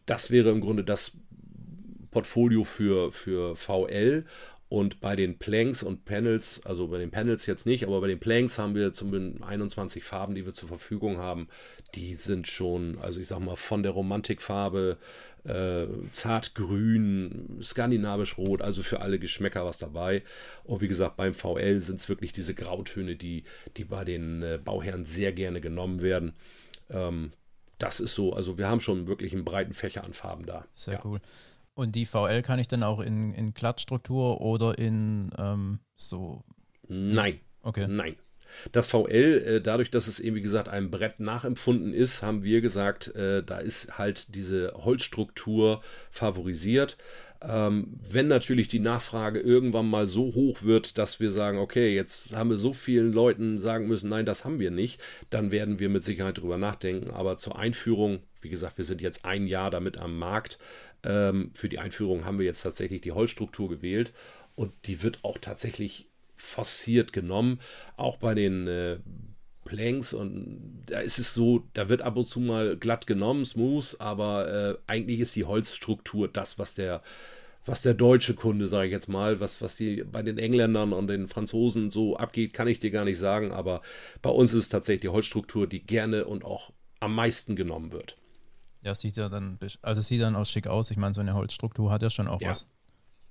Das 0.06 0.30
wäre 0.30 0.50
im 0.50 0.62
Grunde 0.62 0.84
das 0.84 1.12
Portfolio 2.10 2.64
für, 2.64 3.12
für 3.12 3.54
VL. 3.56 4.24
Und 4.68 5.00
bei 5.00 5.14
den 5.14 5.38
Planks 5.38 5.84
und 5.84 6.04
Panels, 6.04 6.60
also 6.64 6.88
bei 6.88 6.98
den 6.98 7.12
Panels 7.12 7.46
jetzt 7.46 7.66
nicht, 7.66 7.84
aber 7.84 8.00
bei 8.00 8.08
den 8.08 8.18
Planks 8.18 8.58
haben 8.58 8.74
wir 8.74 8.92
zumindest 8.92 9.44
21 9.44 10.02
Farben, 10.02 10.34
die 10.34 10.44
wir 10.44 10.54
zur 10.54 10.68
Verfügung 10.68 11.18
haben. 11.18 11.46
Die 11.94 12.16
sind 12.16 12.48
schon, 12.48 12.98
also 12.98 13.20
ich 13.20 13.28
sag 13.28 13.38
mal, 13.38 13.54
von 13.54 13.84
der 13.84 13.92
Romantikfarbe 13.92 14.98
äh, 15.44 15.86
zartgrün, 16.12 17.60
skandinavisch 17.62 18.36
rot, 18.38 18.60
also 18.60 18.82
für 18.82 19.00
alle 19.00 19.20
Geschmäcker 19.20 19.64
was 19.64 19.78
dabei. 19.78 20.24
Und 20.64 20.80
wie 20.80 20.88
gesagt, 20.88 21.16
beim 21.16 21.34
VL 21.34 21.80
sind 21.80 22.00
es 22.00 22.08
wirklich 22.08 22.32
diese 22.32 22.54
Grautöne, 22.54 23.14
die, 23.14 23.44
die 23.76 23.84
bei 23.84 24.04
den 24.04 24.42
äh, 24.42 24.58
Bauherren 24.62 25.04
sehr 25.04 25.32
gerne 25.32 25.60
genommen 25.60 26.02
werden. 26.02 26.32
Ähm, 26.90 27.30
das 27.78 28.00
ist 28.00 28.14
so, 28.14 28.32
also 28.32 28.58
wir 28.58 28.68
haben 28.68 28.80
schon 28.80 29.06
wirklich 29.06 29.32
einen 29.32 29.44
breiten 29.44 29.74
Fächer 29.74 30.02
an 30.02 30.12
Farben 30.12 30.46
da. 30.46 30.66
Sehr 30.74 30.94
ja. 30.94 31.00
cool. 31.04 31.20
Und 31.76 31.94
die 31.94 32.06
VL 32.06 32.40
kann 32.40 32.58
ich 32.58 32.68
dann 32.68 32.82
auch 32.82 33.00
in, 33.00 33.34
in 33.34 33.52
Glattstruktur 33.52 34.40
oder 34.40 34.78
in 34.78 35.30
ähm, 35.36 35.80
so. 35.94 36.42
Nein. 36.88 37.38
Okay. 37.60 37.86
Nein. 37.86 38.16
Das 38.72 38.88
VL, 38.88 39.42
äh, 39.46 39.60
dadurch, 39.60 39.90
dass 39.90 40.06
es 40.06 40.18
eben 40.18 40.36
wie 40.36 40.40
gesagt 40.40 40.70
einem 40.70 40.90
Brett 40.90 41.20
nachempfunden 41.20 41.92
ist, 41.92 42.22
haben 42.22 42.42
wir 42.42 42.62
gesagt, 42.62 43.14
äh, 43.14 43.42
da 43.42 43.58
ist 43.58 43.98
halt 43.98 44.34
diese 44.34 44.72
Holzstruktur 44.74 45.82
favorisiert. 46.10 46.96
Ähm, 47.42 48.00
wenn 48.10 48.28
natürlich 48.28 48.68
die 48.68 48.78
Nachfrage 48.78 49.38
irgendwann 49.38 49.90
mal 49.90 50.06
so 50.06 50.34
hoch 50.34 50.62
wird, 50.62 50.96
dass 50.96 51.20
wir 51.20 51.30
sagen, 51.30 51.58
okay, 51.58 51.94
jetzt 51.94 52.34
haben 52.34 52.48
wir 52.48 52.56
so 52.56 52.72
vielen 52.72 53.12
Leuten 53.12 53.58
sagen 53.58 53.86
müssen, 53.86 54.08
nein, 54.08 54.24
das 54.24 54.46
haben 54.46 54.60
wir 54.60 54.70
nicht, 54.70 55.02
dann 55.28 55.50
werden 55.50 55.78
wir 55.78 55.90
mit 55.90 56.04
Sicherheit 56.04 56.38
darüber 56.38 56.56
nachdenken. 56.56 57.10
Aber 57.10 57.36
zur 57.36 57.58
Einführung, 57.58 58.20
wie 58.40 58.48
gesagt, 58.48 58.78
wir 58.78 58.86
sind 58.86 59.02
jetzt 59.02 59.26
ein 59.26 59.46
Jahr 59.46 59.70
damit 59.70 59.98
am 59.98 60.18
Markt. 60.18 60.58
Ähm, 61.06 61.50
für 61.54 61.68
die 61.68 61.78
Einführung 61.78 62.24
haben 62.24 62.38
wir 62.38 62.46
jetzt 62.46 62.62
tatsächlich 62.62 63.00
die 63.00 63.12
Holzstruktur 63.12 63.68
gewählt 63.68 64.12
und 64.56 64.72
die 64.86 65.02
wird 65.02 65.20
auch 65.22 65.38
tatsächlich 65.38 66.08
forciert 66.36 67.12
genommen. 67.12 67.60
Auch 67.96 68.16
bei 68.16 68.34
den 68.34 68.66
äh, 68.66 68.98
Planks 69.64 70.12
und 70.12 70.84
da 70.86 71.00
ist 71.00 71.18
es 71.18 71.34
so, 71.34 71.64
da 71.74 71.88
wird 71.88 72.02
ab 72.02 72.16
und 72.16 72.26
zu 72.26 72.40
mal 72.40 72.76
glatt 72.76 73.06
genommen, 73.06 73.44
smooth, 73.44 73.96
aber 73.98 74.48
äh, 74.48 74.74
eigentlich 74.86 75.20
ist 75.20 75.36
die 75.36 75.44
Holzstruktur 75.44 76.28
das, 76.28 76.58
was 76.58 76.74
der, 76.74 77.02
was 77.64 77.82
der 77.82 77.94
deutsche 77.94 78.34
Kunde, 78.34 78.68
sage 78.68 78.86
ich 78.86 78.92
jetzt 78.92 79.08
mal, 79.08 79.40
was, 79.40 79.60
was 79.60 79.76
die 79.76 80.04
bei 80.04 80.22
den 80.22 80.38
Engländern 80.38 80.92
und 80.92 81.08
den 81.08 81.26
Franzosen 81.26 81.90
so 81.90 82.16
abgeht, 82.16 82.54
kann 82.54 82.68
ich 82.68 82.78
dir 82.78 82.90
gar 82.90 83.04
nicht 83.04 83.18
sagen, 83.18 83.52
aber 83.52 83.82
bei 84.22 84.30
uns 84.30 84.52
ist 84.52 84.64
es 84.64 84.68
tatsächlich 84.68 85.02
die 85.02 85.08
Holzstruktur, 85.08 85.66
die 85.66 85.84
gerne 85.84 86.24
und 86.24 86.44
auch 86.44 86.72
am 87.00 87.14
meisten 87.14 87.56
genommen 87.56 87.92
wird. 87.92 88.16
Ja, 88.86 88.94
sieht 88.94 89.16
ja 89.16 89.28
dann, 89.28 89.58
also 89.82 90.00
sieht 90.00 90.22
dann 90.22 90.36
auch 90.36 90.46
schick 90.46 90.68
aus. 90.68 90.92
Ich 90.92 90.96
meine, 90.96 91.12
so 91.12 91.20
eine 91.20 91.34
Holzstruktur 91.34 91.90
hat 91.90 92.02
ja 92.02 92.10
schon 92.10 92.28
auch 92.28 92.40
ja. 92.40 92.50
was. 92.50 92.66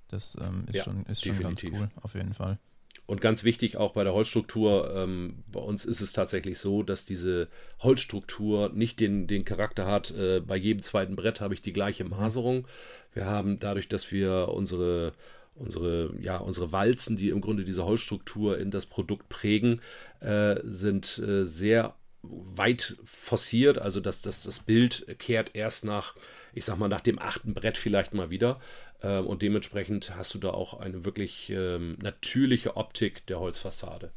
Das 0.08 0.36
ähm, 0.38 0.66
ist, 0.68 0.76
ja, 0.76 0.82
schon, 0.84 1.06
ist 1.06 1.24
schon 1.24 1.38
ganz 1.38 1.64
cool, 1.64 1.88
auf 2.02 2.14
jeden 2.14 2.34
Fall. 2.34 2.58
Und 3.06 3.22
ganz 3.22 3.42
wichtig 3.42 3.78
auch 3.78 3.94
bei 3.94 4.04
der 4.04 4.12
Holzstruktur, 4.12 4.94
ähm, 4.94 5.44
bei 5.46 5.60
uns 5.60 5.86
ist 5.86 6.02
es 6.02 6.12
tatsächlich 6.12 6.58
so, 6.58 6.82
dass 6.82 7.06
diese 7.06 7.48
Holzstruktur 7.78 8.68
nicht 8.74 9.00
den, 9.00 9.26
den 9.28 9.46
Charakter 9.46 9.86
hat, 9.86 10.10
äh, 10.10 10.40
bei 10.40 10.58
jedem 10.58 10.82
zweiten 10.82 11.16
Brett 11.16 11.40
habe 11.40 11.54
ich 11.54 11.62
die 11.62 11.72
gleiche. 11.72 12.04
Maserung. 12.04 12.68
Wir 13.14 13.24
haben 13.24 13.58
dadurch, 13.58 13.88
dass 13.88 14.12
wir 14.12 14.48
unsere, 14.48 15.14
unsere, 15.54 16.12
ja, 16.20 16.36
unsere 16.36 16.70
Walzen, 16.70 17.16
die 17.16 17.30
im 17.30 17.40
Grunde 17.40 17.64
diese 17.64 17.86
Holzstruktur 17.86 18.58
in 18.58 18.70
das 18.70 18.84
Produkt 18.84 19.30
prägen, 19.30 19.80
äh, 20.20 20.56
sind 20.64 21.18
äh, 21.18 21.46
sehr 21.46 21.94
weit 22.30 22.96
forciert. 23.04 23.78
Also 23.78 24.00
dass, 24.00 24.22
dass 24.22 24.42
das 24.42 24.60
Bild 24.60 25.06
kehrt 25.18 25.54
erst 25.54 25.84
nach, 25.84 26.14
ich 26.52 26.64
sag 26.64 26.78
mal, 26.78 26.88
nach 26.88 27.00
dem 27.00 27.18
achten 27.18 27.54
Brett 27.54 27.78
vielleicht 27.78 28.14
mal 28.14 28.30
wieder. 28.30 28.60
Ähm, 29.02 29.26
und 29.26 29.42
dementsprechend 29.42 30.16
hast 30.16 30.34
du 30.34 30.38
da 30.38 30.50
auch 30.50 30.74
eine 30.74 31.04
wirklich 31.04 31.50
ähm, 31.50 31.96
natürliche 32.00 32.76
Optik 32.76 33.26
der 33.26 33.40
Holzfassade. 33.40 34.10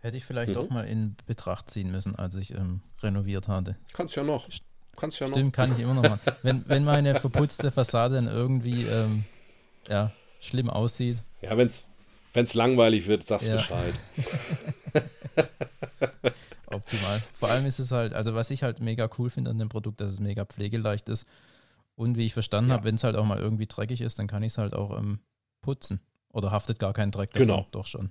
Hätte 0.00 0.16
ich 0.16 0.24
vielleicht 0.24 0.52
mhm. 0.52 0.58
auch 0.58 0.70
mal 0.70 0.86
in 0.86 1.16
Betracht 1.26 1.70
ziehen 1.70 1.90
müssen, 1.90 2.14
als 2.14 2.36
ich 2.36 2.52
ähm, 2.52 2.80
renoviert 3.02 3.48
hatte. 3.48 3.76
Kannst 3.92 4.16
ja 4.16 4.22
noch. 4.22 4.48
Kannst 4.96 5.20
ja 5.20 5.26
noch. 5.26 5.34
Stimmt, 5.34 5.54
kann 5.54 5.72
ich 5.72 5.78
immer 5.78 5.94
noch 5.94 6.02
machen. 6.02 6.20
Wenn, 6.42 6.68
wenn 6.68 6.84
meine 6.84 7.18
verputzte 7.18 7.72
Fassade 7.72 8.16
dann 8.16 8.28
irgendwie 8.28 8.84
ähm, 8.84 9.24
ja, 9.88 10.12
schlimm 10.40 10.68
aussieht. 10.68 11.22
Ja, 11.40 11.56
wenn 11.56 11.68
es 11.68 12.54
langweilig 12.54 13.06
wird, 13.06 13.24
sagst 13.24 13.46
ja. 13.46 13.54
Bescheid. 13.56 13.94
Optimal. 16.74 17.22
Vor 17.32 17.50
allem 17.50 17.66
ist 17.66 17.78
es 17.78 17.90
halt, 17.90 18.12
also 18.12 18.34
was 18.34 18.50
ich 18.50 18.62
halt 18.62 18.80
mega 18.80 19.08
cool 19.18 19.30
finde 19.30 19.50
an 19.50 19.58
dem 19.58 19.68
Produkt, 19.68 20.00
dass 20.00 20.10
es 20.10 20.20
mega 20.20 20.44
pflegeleicht 20.44 21.08
ist. 21.08 21.26
Und 21.96 22.16
wie 22.16 22.26
ich 22.26 22.32
verstanden 22.32 22.70
ja. 22.70 22.76
habe, 22.76 22.84
wenn 22.84 22.96
es 22.96 23.04
halt 23.04 23.16
auch 23.16 23.24
mal 23.24 23.38
irgendwie 23.38 23.66
dreckig 23.66 24.00
ist, 24.00 24.18
dann 24.18 24.26
kann 24.26 24.42
ich 24.42 24.52
es 24.52 24.58
halt 24.58 24.74
auch 24.74 24.98
ähm, 24.98 25.20
putzen. 25.62 26.00
Oder 26.32 26.50
haftet 26.50 26.78
gar 26.78 26.92
kein 26.92 27.12
Dreck 27.12 27.32
Genau. 27.32 27.66
Doch 27.70 27.86
schon. 27.86 28.10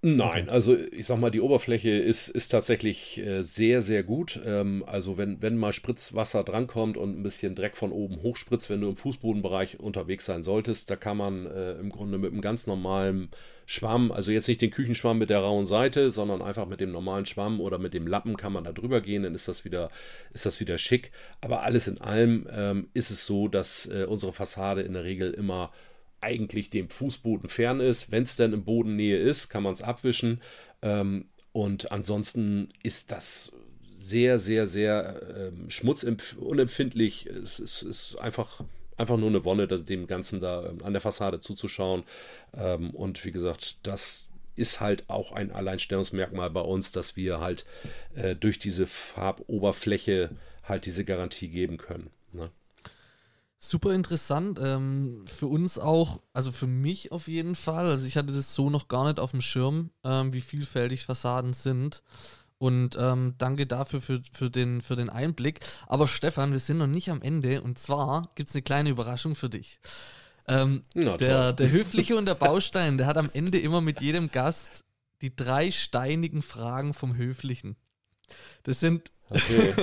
Nein, 0.00 0.44
okay. 0.44 0.50
also 0.50 0.76
ich 0.76 1.06
sag 1.06 1.18
mal, 1.18 1.30
die 1.30 1.40
Oberfläche 1.40 1.90
ist, 1.90 2.28
ist 2.28 2.50
tatsächlich 2.50 3.18
äh, 3.18 3.42
sehr, 3.42 3.82
sehr 3.82 4.04
gut. 4.04 4.38
Ähm, 4.44 4.84
also 4.86 5.18
wenn, 5.18 5.42
wenn 5.42 5.56
mal 5.56 5.72
Spritzwasser 5.72 6.44
drankommt 6.44 6.96
und 6.96 7.18
ein 7.18 7.22
bisschen 7.24 7.56
Dreck 7.56 7.76
von 7.76 7.90
oben 7.90 8.22
hochspritzt, 8.22 8.70
wenn 8.70 8.80
du 8.80 8.88
im 8.88 8.96
Fußbodenbereich 8.96 9.80
unterwegs 9.80 10.24
sein 10.24 10.44
solltest, 10.44 10.88
da 10.88 10.94
kann 10.94 11.16
man 11.16 11.46
äh, 11.46 11.72
im 11.72 11.90
Grunde 11.90 12.18
mit 12.18 12.30
einem 12.30 12.42
ganz 12.42 12.68
normalen 12.68 13.30
Schwamm, 13.70 14.12
also 14.12 14.30
jetzt 14.30 14.48
nicht 14.48 14.62
den 14.62 14.70
Küchenschwamm 14.70 15.18
mit 15.18 15.28
der 15.28 15.40
rauen 15.40 15.66
Seite, 15.66 16.08
sondern 16.08 16.40
einfach 16.40 16.66
mit 16.66 16.80
dem 16.80 16.90
normalen 16.90 17.26
Schwamm 17.26 17.60
oder 17.60 17.76
mit 17.76 17.92
dem 17.92 18.06
Lappen 18.06 18.38
kann 18.38 18.54
man 18.54 18.64
da 18.64 18.72
drüber 18.72 19.02
gehen, 19.02 19.24
dann 19.24 19.34
ist 19.34 19.46
das 19.46 19.66
wieder, 19.66 19.90
ist 20.32 20.46
das 20.46 20.58
wieder 20.58 20.78
schick. 20.78 21.10
Aber 21.42 21.64
alles 21.64 21.86
in 21.86 22.00
allem 22.00 22.48
ähm, 22.50 22.88
ist 22.94 23.10
es 23.10 23.26
so, 23.26 23.46
dass 23.46 23.84
äh, 23.84 24.06
unsere 24.08 24.32
Fassade 24.32 24.80
in 24.80 24.94
der 24.94 25.04
Regel 25.04 25.32
immer 25.34 25.70
eigentlich 26.22 26.70
dem 26.70 26.88
Fußboden 26.88 27.50
fern 27.50 27.80
ist. 27.80 28.10
Wenn 28.10 28.22
es 28.22 28.36
denn 28.36 28.54
in 28.54 28.64
Bodennähe 28.64 29.18
ist, 29.18 29.50
kann 29.50 29.64
man 29.64 29.74
es 29.74 29.82
abwischen. 29.82 30.40
Ähm, 30.80 31.26
und 31.52 31.92
ansonsten 31.92 32.70
ist 32.82 33.12
das 33.12 33.52
sehr, 33.94 34.38
sehr, 34.38 34.66
sehr 34.66 35.20
ähm, 35.36 35.68
schmutzunempfindlich. 35.68 37.26
Es, 37.26 37.58
es, 37.58 37.82
ist 37.82 38.18
einfach, 38.18 38.64
einfach 38.98 39.16
nur 39.16 39.28
eine 39.28 39.44
Wonne, 39.44 39.66
das, 39.66 39.84
dem 39.84 40.06
Ganzen 40.06 40.40
da 40.40 40.66
ähm, 40.66 40.84
an 40.84 40.92
der 40.92 41.00
Fassade 41.00 41.40
zuzuschauen. 41.40 42.04
Ähm, 42.54 42.90
und 42.90 43.24
wie 43.24 43.30
gesagt, 43.30 43.78
das 43.84 44.28
ist 44.56 44.80
halt 44.80 45.08
auch 45.08 45.32
ein 45.32 45.52
Alleinstellungsmerkmal 45.52 46.50
bei 46.50 46.60
uns, 46.60 46.92
dass 46.92 47.16
wir 47.16 47.40
halt 47.40 47.64
äh, 48.14 48.34
durch 48.34 48.58
diese 48.58 48.86
Farboberfläche 48.86 50.30
halt 50.64 50.84
diese 50.84 51.04
Garantie 51.04 51.48
geben 51.48 51.78
können. 51.78 52.10
Ne? 52.32 52.50
Super 53.60 53.92
interessant. 53.92 54.60
Ähm, 54.62 55.24
für 55.26 55.46
uns 55.46 55.78
auch, 55.78 56.20
also 56.32 56.52
für 56.52 56.66
mich 56.66 57.10
auf 57.12 57.28
jeden 57.28 57.54
Fall. 57.54 57.86
Also 57.86 58.06
ich 58.06 58.16
hatte 58.16 58.32
das 58.32 58.54
so 58.54 58.70
noch 58.70 58.88
gar 58.88 59.04
nicht 59.04 59.18
auf 59.18 59.32
dem 59.32 59.40
Schirm, 59.40 59.90
ähm, 60.04 60.32
wie 60.32 60.40
vielfältig 60.40 61.06
Fassaden 61.06 61.54
sind. 61.54 62.02
Und 62.58 62.96
ähm, 62.98 63.34
danke 63.38 63.66
dafür 63.66 64.00
für, 64.00 64.20
für, 64.32 64.50
den, 64.50 64.80
für 64.80 64.96
den 64.96 65.10
Einblick. 65.10 65.60
Aber 65.86 66.08
Stefan, 66.08 66.50
wir 66.50 66.58
sind 66.58 66.78
noch 66.78 66.88
nicht 66.88 67.10
am 67.10 67.22
Ende. 67.22 67.62
Und 67.62 67.78
zwar 67.78 68.30
gibt 68.34 68.48
es 68.48 68.54
eine 68.54 68.62
kleine 68.62 68.90
Überraschung 68.90 69.36
für 69.36 69.48
dich. 69.48 69.80
Ähm, 70.48 70.82
der, 70.94 71.52
der 71.52 71.70
Höfliche 71.70 72.16
und 72.16 72.26
der 72.26 72.34
Baustein, 72.34 72.98
der 72.98 73.06
hat 73.06 73.16
am 73.16 73.30
Ende 73.32 73.58
immer 73.58 73.80
mit 73.80 74.00
jedem 74.00 74.30
Gast 74.30 74.84
die 75.20 75.34
drei 75.34 75.70
steinigen 75.70 76.42
Fragen 76.42 76.94
vom 76.94 77.16
Höflichen. 77.16 77.76
Das 78.64 78.80
sind 78.80 79.10
Okay. 79.30 79.74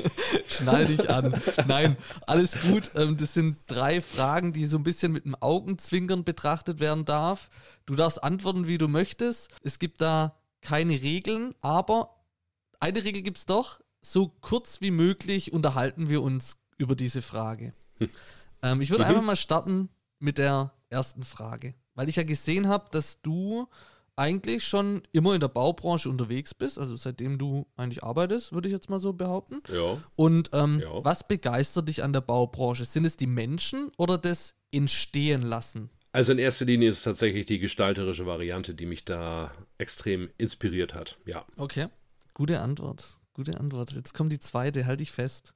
Schnall 0.48 0.86
dich 0.86 1.10
an. 1.10 1.34
Nein, 1.68 1.98
alles 2.26 2.56
gut. 2.62 2.90
Ähm, 2.94 3.18
das 3.18 3.34
sind 3.34 3.58
drei 3.66 4.00
Fragen, 4.00 4.54
die 4.54 4.64
so 4.64 4.78
ein 4.78 4.82
bisschen 4.82 5.12
mit 5.12 5.26
dem 5.26 5.34
Augenzwinkern 5.34 6.24
betrachtet 6.24 6.80
werden 6.80 7.04
darf. 7.04 7.50
Du 7.86 7.96
darfst 7.96 8.22
antworten, 8.24 8.66
wie 8.66 8.78
du 8.78 8.88
möchtest. 8.88 9.48
Es 9.62 9.78
gibt 9.78 10.00
da 10.00 10.36
keine 10.62 10.94
Regeln, 10.94 11.54
aber 11.60 12.13
eine 12.84 13.02
Regel 13.02 13.22
gibt 13.22 13.38
es 13.38 13.46
doch. 13.46 13.80
So 14.02 14.28
kurz 14.42 14.82
wie 14.82 14.90
möglich 14.90 15.52
unterhalten 15.52 16.10
wir 16.10 16.22
uns 16.22 16.58
über 16.76 16.94
diese 16.94 17.22
Frage. 17.22 17.72
Hm. 17.96 18.10
Ähm, 18.62 18.80
ich 18.82 18.90
würde 18.90 19.04
mhm. 19.04 19.10
einfach 19.10 19.22
mal 19.22 19.36
starten 19.36 19.88
mit 20.18 20.36
der 20.36 20.72
ersten 20.90 21.22
Frage, 21.22 21.74
weil 21.94 22.10
ich 22.10 22.16
ja 22.16 22.24
gesehen 22.24 22.68
habe, 22.68 22.88
dass 22.90 23.22
du 23.22 23.66
eigentlich 24.16 24.64
schon 24.64 25.02
immer 25.12 25.34
in 25.34 25.40
der 25.40 25.48
Baubranche 25.48 26.10
unterwegs 26.10 26.54
bist, 26.54 26.78
also 26.78 26.94
seitdem 26.94 27.38
du 27.38 27.66
eigentlich 27.76 28.04
arbeitest, 28.04 28.52
würde 28.52 28.68
ich 28.68 28.74
jetzt 28.74 28.90
mal 28.90 29.00
so 29.00 29.14
behaupten. 29.14 29.62
Ja. 29.72 29.96
Und 30.14 30.50
ähm, 30.52 30.80
ja. 30.80 31.02
was 31.02 31.26
begeistert 31.26 31.88
dich 31.88 32.02
an 32.02 32.12
der 32.12 32.20
Baubranche? 32.20 32.84
Sind 32.84 33.06
es 33.06 33.16
die 33.16 33.26
Menschen 33.26 33.90
oder 33.96 34.18
das 34.18 34.56
Entstehen 34.70 35.42
lassen? 35.42 35.90
Also 36.12 36.32
in 36.32 36.38
erster 36.38 36.66
Linie 36.66 36.90
ist 36.90 36.98
es 36.98 37.02
tatsächlich 37.02 37.46
die 37.46 37.58
gestalterische 37.58 38.26
Variante, 38.26 38.74
die 38.74 38.86
mich 38.86 39.04
da 39.04 39.50
extrem 39.78 40.30
inspiriert 40.38 40.94
hat. 40.94 41.18
Ja. 41.26 41.44
Okay, 41.56 41.88
gute 42.34 42.60
Antwort. 42.60 43.18
Gute 43.32 43.58
Antwort. 43.58 43.92
Jetzt 43.92 44.14
kommt 44.14 44.32
die 44.32 44.38
zweite, 44.38 44.86
halte 44.86 45.02
ich 45.02 45.10
fest. 45.10 45.54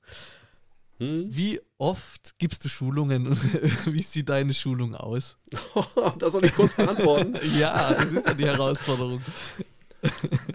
Hm? 0.98 1.26
Wie 1.28 1.60
oft 1.78 2.38
gibst 2.38 2.64
du 2.64 2.68
Schulungen 2.68 3.28
und 3.28 3.38
wie 3.92 4.02
sieht 4.02 4.28
deine 4.28 4.52
Schulung 4.52 4.94
aus? 4.94 5.36
das 6.18 6.32
soll 6.32 6.44
ich 6.44 6.54
kurz 6.54 6.74
beantworten. 6.74 7.34
ja, 7.58 7.94
das 7.94 8.12
ist 8.12 8.26
ja 8.26 8.34
die 8.34 8.46
Herausforderung. 8.46 9.20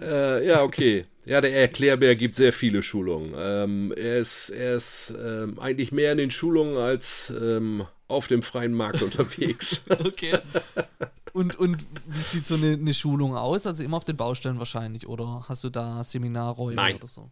äh, 0.01 0.45
ja, 0.45 0.63
okay. 0.63 1.05
Ja, 1.25 1.39
der 1.39 1.53
Erklärbär 1.53 2.15
gibt 2.15 2.35
sehr 2.35 2.51
viele 2.51 2.83
Schulungen. 2.83 3.33
Ähm, 3.37 3.93
er 3.95 4.19
ist, 4.19 4.49
er 4.49 4.75
ist 4.75 5.13
ähm, 5.17 5.57
eigentlich 5.59 5.93
mehr 5.93 6.11
in 6.11 6.17
den 6.17 6.31
Schulungen 6.31 6.77
als 6.77 7.31
ähm, 7.41 7.85
auf 8.07 8.27
dem 8.27 8.41
freien 8.41 8.73
Markt 8.73 9.01
unterwegs. 9.03 9.83
okay. 9.89 10.37
Und, 11.33 11.55
und 11.55 11.83
wie 12.05 12.21
sieht 12.21 12.45
so 12.45 12.55
eine, 12.55 12.73
eine, 12.73 12.93
Schulung 12.93 13.35
aus? 13.35 13.65
Also 13.65 13.83
immer 13.83 13.97
auf 13.97 14.05
den 14.05 14.17
Baustellen 14.17 14.59
wahrscheinlich, 14.59 15.07
oder 15.07 15.45
hast 15.49 15.63
du 15.63 15.69
da 15.69 16.03
Seminarräume 16.03 16.75
Nein. 16.75 16.95
oder 16.97 17.07
so? 17.07 17.31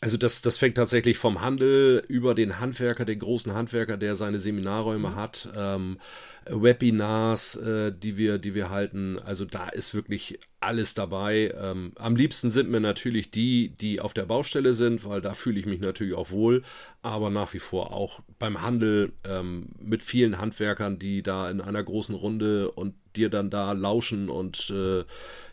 Also 0.00 0.18
das, 0.18 0.42
das 0.42 0.58
fängt 0.58 0.76
tatsächlich 0.76 1.16
vom 1.16 1.40
Handel 1.40 2.04
über 2.08 2.34
den 2.34 2.60
Handwerker, 2.60 3.06
den 3.06 3.18
großen 3.18 3.54
Handwerker, 3.54 3.96
der 3.96 4.14
seine 4.14 4.38
Seminarräume 4.38 5.10
mhm. 5.10 5.16
hat, 5.16 5.48
ähm, 5.56 5.98
Webinars, 6.44 7.56
äh, 7.56 7.92
die, 7.96 8.18
wir, 8.18 8.38
die 8.38 8.54
wir 8.54 8.68
halten. 8.68 9.18
Also 9.18 9.46
da 9.46 9.68
ist 9.68 9.94
wirklich 9.94 10.38
alles 10.66 10.94
dabei. 10.94 11.54
Ähm, 11.56 11.92
am 11.94 12.16
liebsten 12.16 12.50
sind 12.50 12.68
mir 12.68 12.80
natürlich 12.80 13.30
die, 13.30 13.70
die 13.70 14.00
auf 14.00 14.12
der 14.12 14.26
Baustelle 14.26 14.74
sind, 14.74 15.04
weil 15.04 15.20
da 15.20 15.32
fühle 15.32 15.58
ich 15.58 15.66
mich 15.66 15.80
natürlich 15.80 16.14
auch 16.14 16.30
wohl. 16.30 16.62
Aber 17.02 17.30
nach 17.30 17.54
wie 17.54 17.60
vor 17.60 17.92
auch 17.92 18.20
beim 18.38 18.60
Handel 18.60 19.12
ähm, 19.24 19.68
mit 19.80 20.02
vielen 20.02 20.38
Handwerkern, 20.38 20.98
die 20.98 21.22
da 21.22 21.48
in 21.48 21.60
einer 21.60 21.82
großen 21.82 22.14
Runde 22.14 22.70
und 22.72 22.94
dir 23.14 23.30
dann 23.30 23.48
da 23.48 23.72
lauschen 23.72 24.28
und 24.28 24.68
äh, 24.70 25.04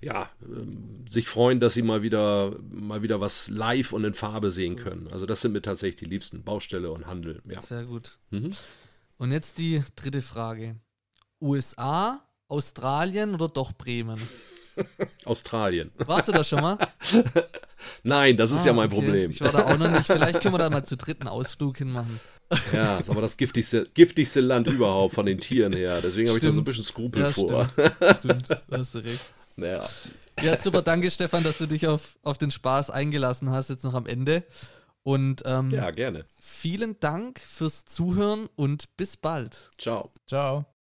ja, 0.02 0.30
äh, 0.42 1.10
sich 1.10 1.28
freuen, 1.28 1.60
dass 1.60 1.76
sie 1.76 1.84
mal 1.84 2.02
wieder 2.02 2.56
mal 2.70 3.04
wieder 3.04 3.22
was 3.22 3.50
live 3.50 3.94
und 3.94 4.04
in 4.04 4.14
Farbe 4.14 4.52
sehen 4.52 4.76
können. 4.76 5.08
Also 5.12 5.26
das 5.26 5.42
sind 5.42 5.54
mir 5.54 5.62
tatsächlich 5.62 6.00
die 6.00 6.14
liebsten 6.14 6.44
Baustelle 6.44 6.92
und 6.92 7.08
Handel. 7.08 7.42
Ja. 7.50 7.60
Sehr 7.60 7.86
gut. 7.86 8.20
Mhm. 8.32 8.52
Und 9.18 9.32
jetzt 9.32 9.60
die 9.60 9.82
dritte 9.96 10.22
Frage. 10.22 10.76
USA, 11.40 12.28
Australien 12.48 13.36
oder 13.36 13.48
doch 13.48 13.74
Bremen? 13.74 14.20
Australien. 15.26 15.92
Warst 15.98 16.28
du 16.28 16.32
da 16.32 16.44
schon 16.44 16.62
mal? 16.62 16.78
Nein, 18.04 18.38
das 18.38 18.52
ist 18.52 18.62
ah, 18.62 18.68
ja 18.68 18.74
mein 18.74 18.88
okay. 18.92 18.96
Problem. 18.96 19.32
Ich 19.32 19.42
war 19.42 19.52
da 19.52 19.66
auch 19.66 19.78
noch 19.78 19.90
nicht. 19.90 20.06
Vielleicht 20.06 20.42
können 20.42 20.54
wir 20.54 20.60
da 20.60 20.70
mal 20.70 20.84
zu 20.84 20.98
dritten 20.98 21.28
Ausflug 21.28 21.78
hinmachen. 21.78 22.20
Ja, 22.72 22.98
ist 22.98 23.10
aber 23.10 23.22
das 23.22 23.36
giftigste, 23.38 23.88
giftigste 23.94 24.42
Land 24.42 24.68
überhaupt 24.68 25.16
von 25.16 25.26
den 25.26 25.40
Tieren 25.40 25.74
her. 25.74 26.00
Deswegen 26.04 26.30
habe 26.30 26.38
ich 26.38 26.46
da 26.46 26.54
so 26.54 26.62
ein 26.62 26.64
bisschen 26.64 26.84
Skrupel 26.84 27.24
ja, 27.24 27.32
vor. 27.32 27.68
Stimmt, 27.70 28.18
stimmt. 28.20 28.50
Da 28.50 28.78
hast 28.78 28.96
du 28.96 29.00
recht. 29.00 29.34
Ja. 29.58 29.84
ja, 30.42 30.56
super. 30.56 30.82
Danke, 30.82 31.10
Stefan, 31.10 31.44
dass 31.44 31.58
du 31.58 31.68
dich 31.68 31.88
auf, 31.88 32.18
auf 32.24 32.38
den 32.38 32.52
Spaß 32.52 32.92
eingelassen 32.92 33.50
hast, 33.50 33.70
jetzt 33.70 33.84
noch 33.84 33.94
am 33.94 34.06
Ende. 34.06 34.44
Und 35.04 35.44
ähm, 35.46 35.72
ja, 35.72 35.92
gerne. 35.92 36.26
Vielen 36.40 37.00
Dank 37.00 37.40
fürs 37.40 37.86
Zuhören 37.86 38.48
und 38.56 38.96
bis 38.98 39.18
bald. 39.18 39.72
Ciao. 39.78 40.12
Ciao. 40.28 40.73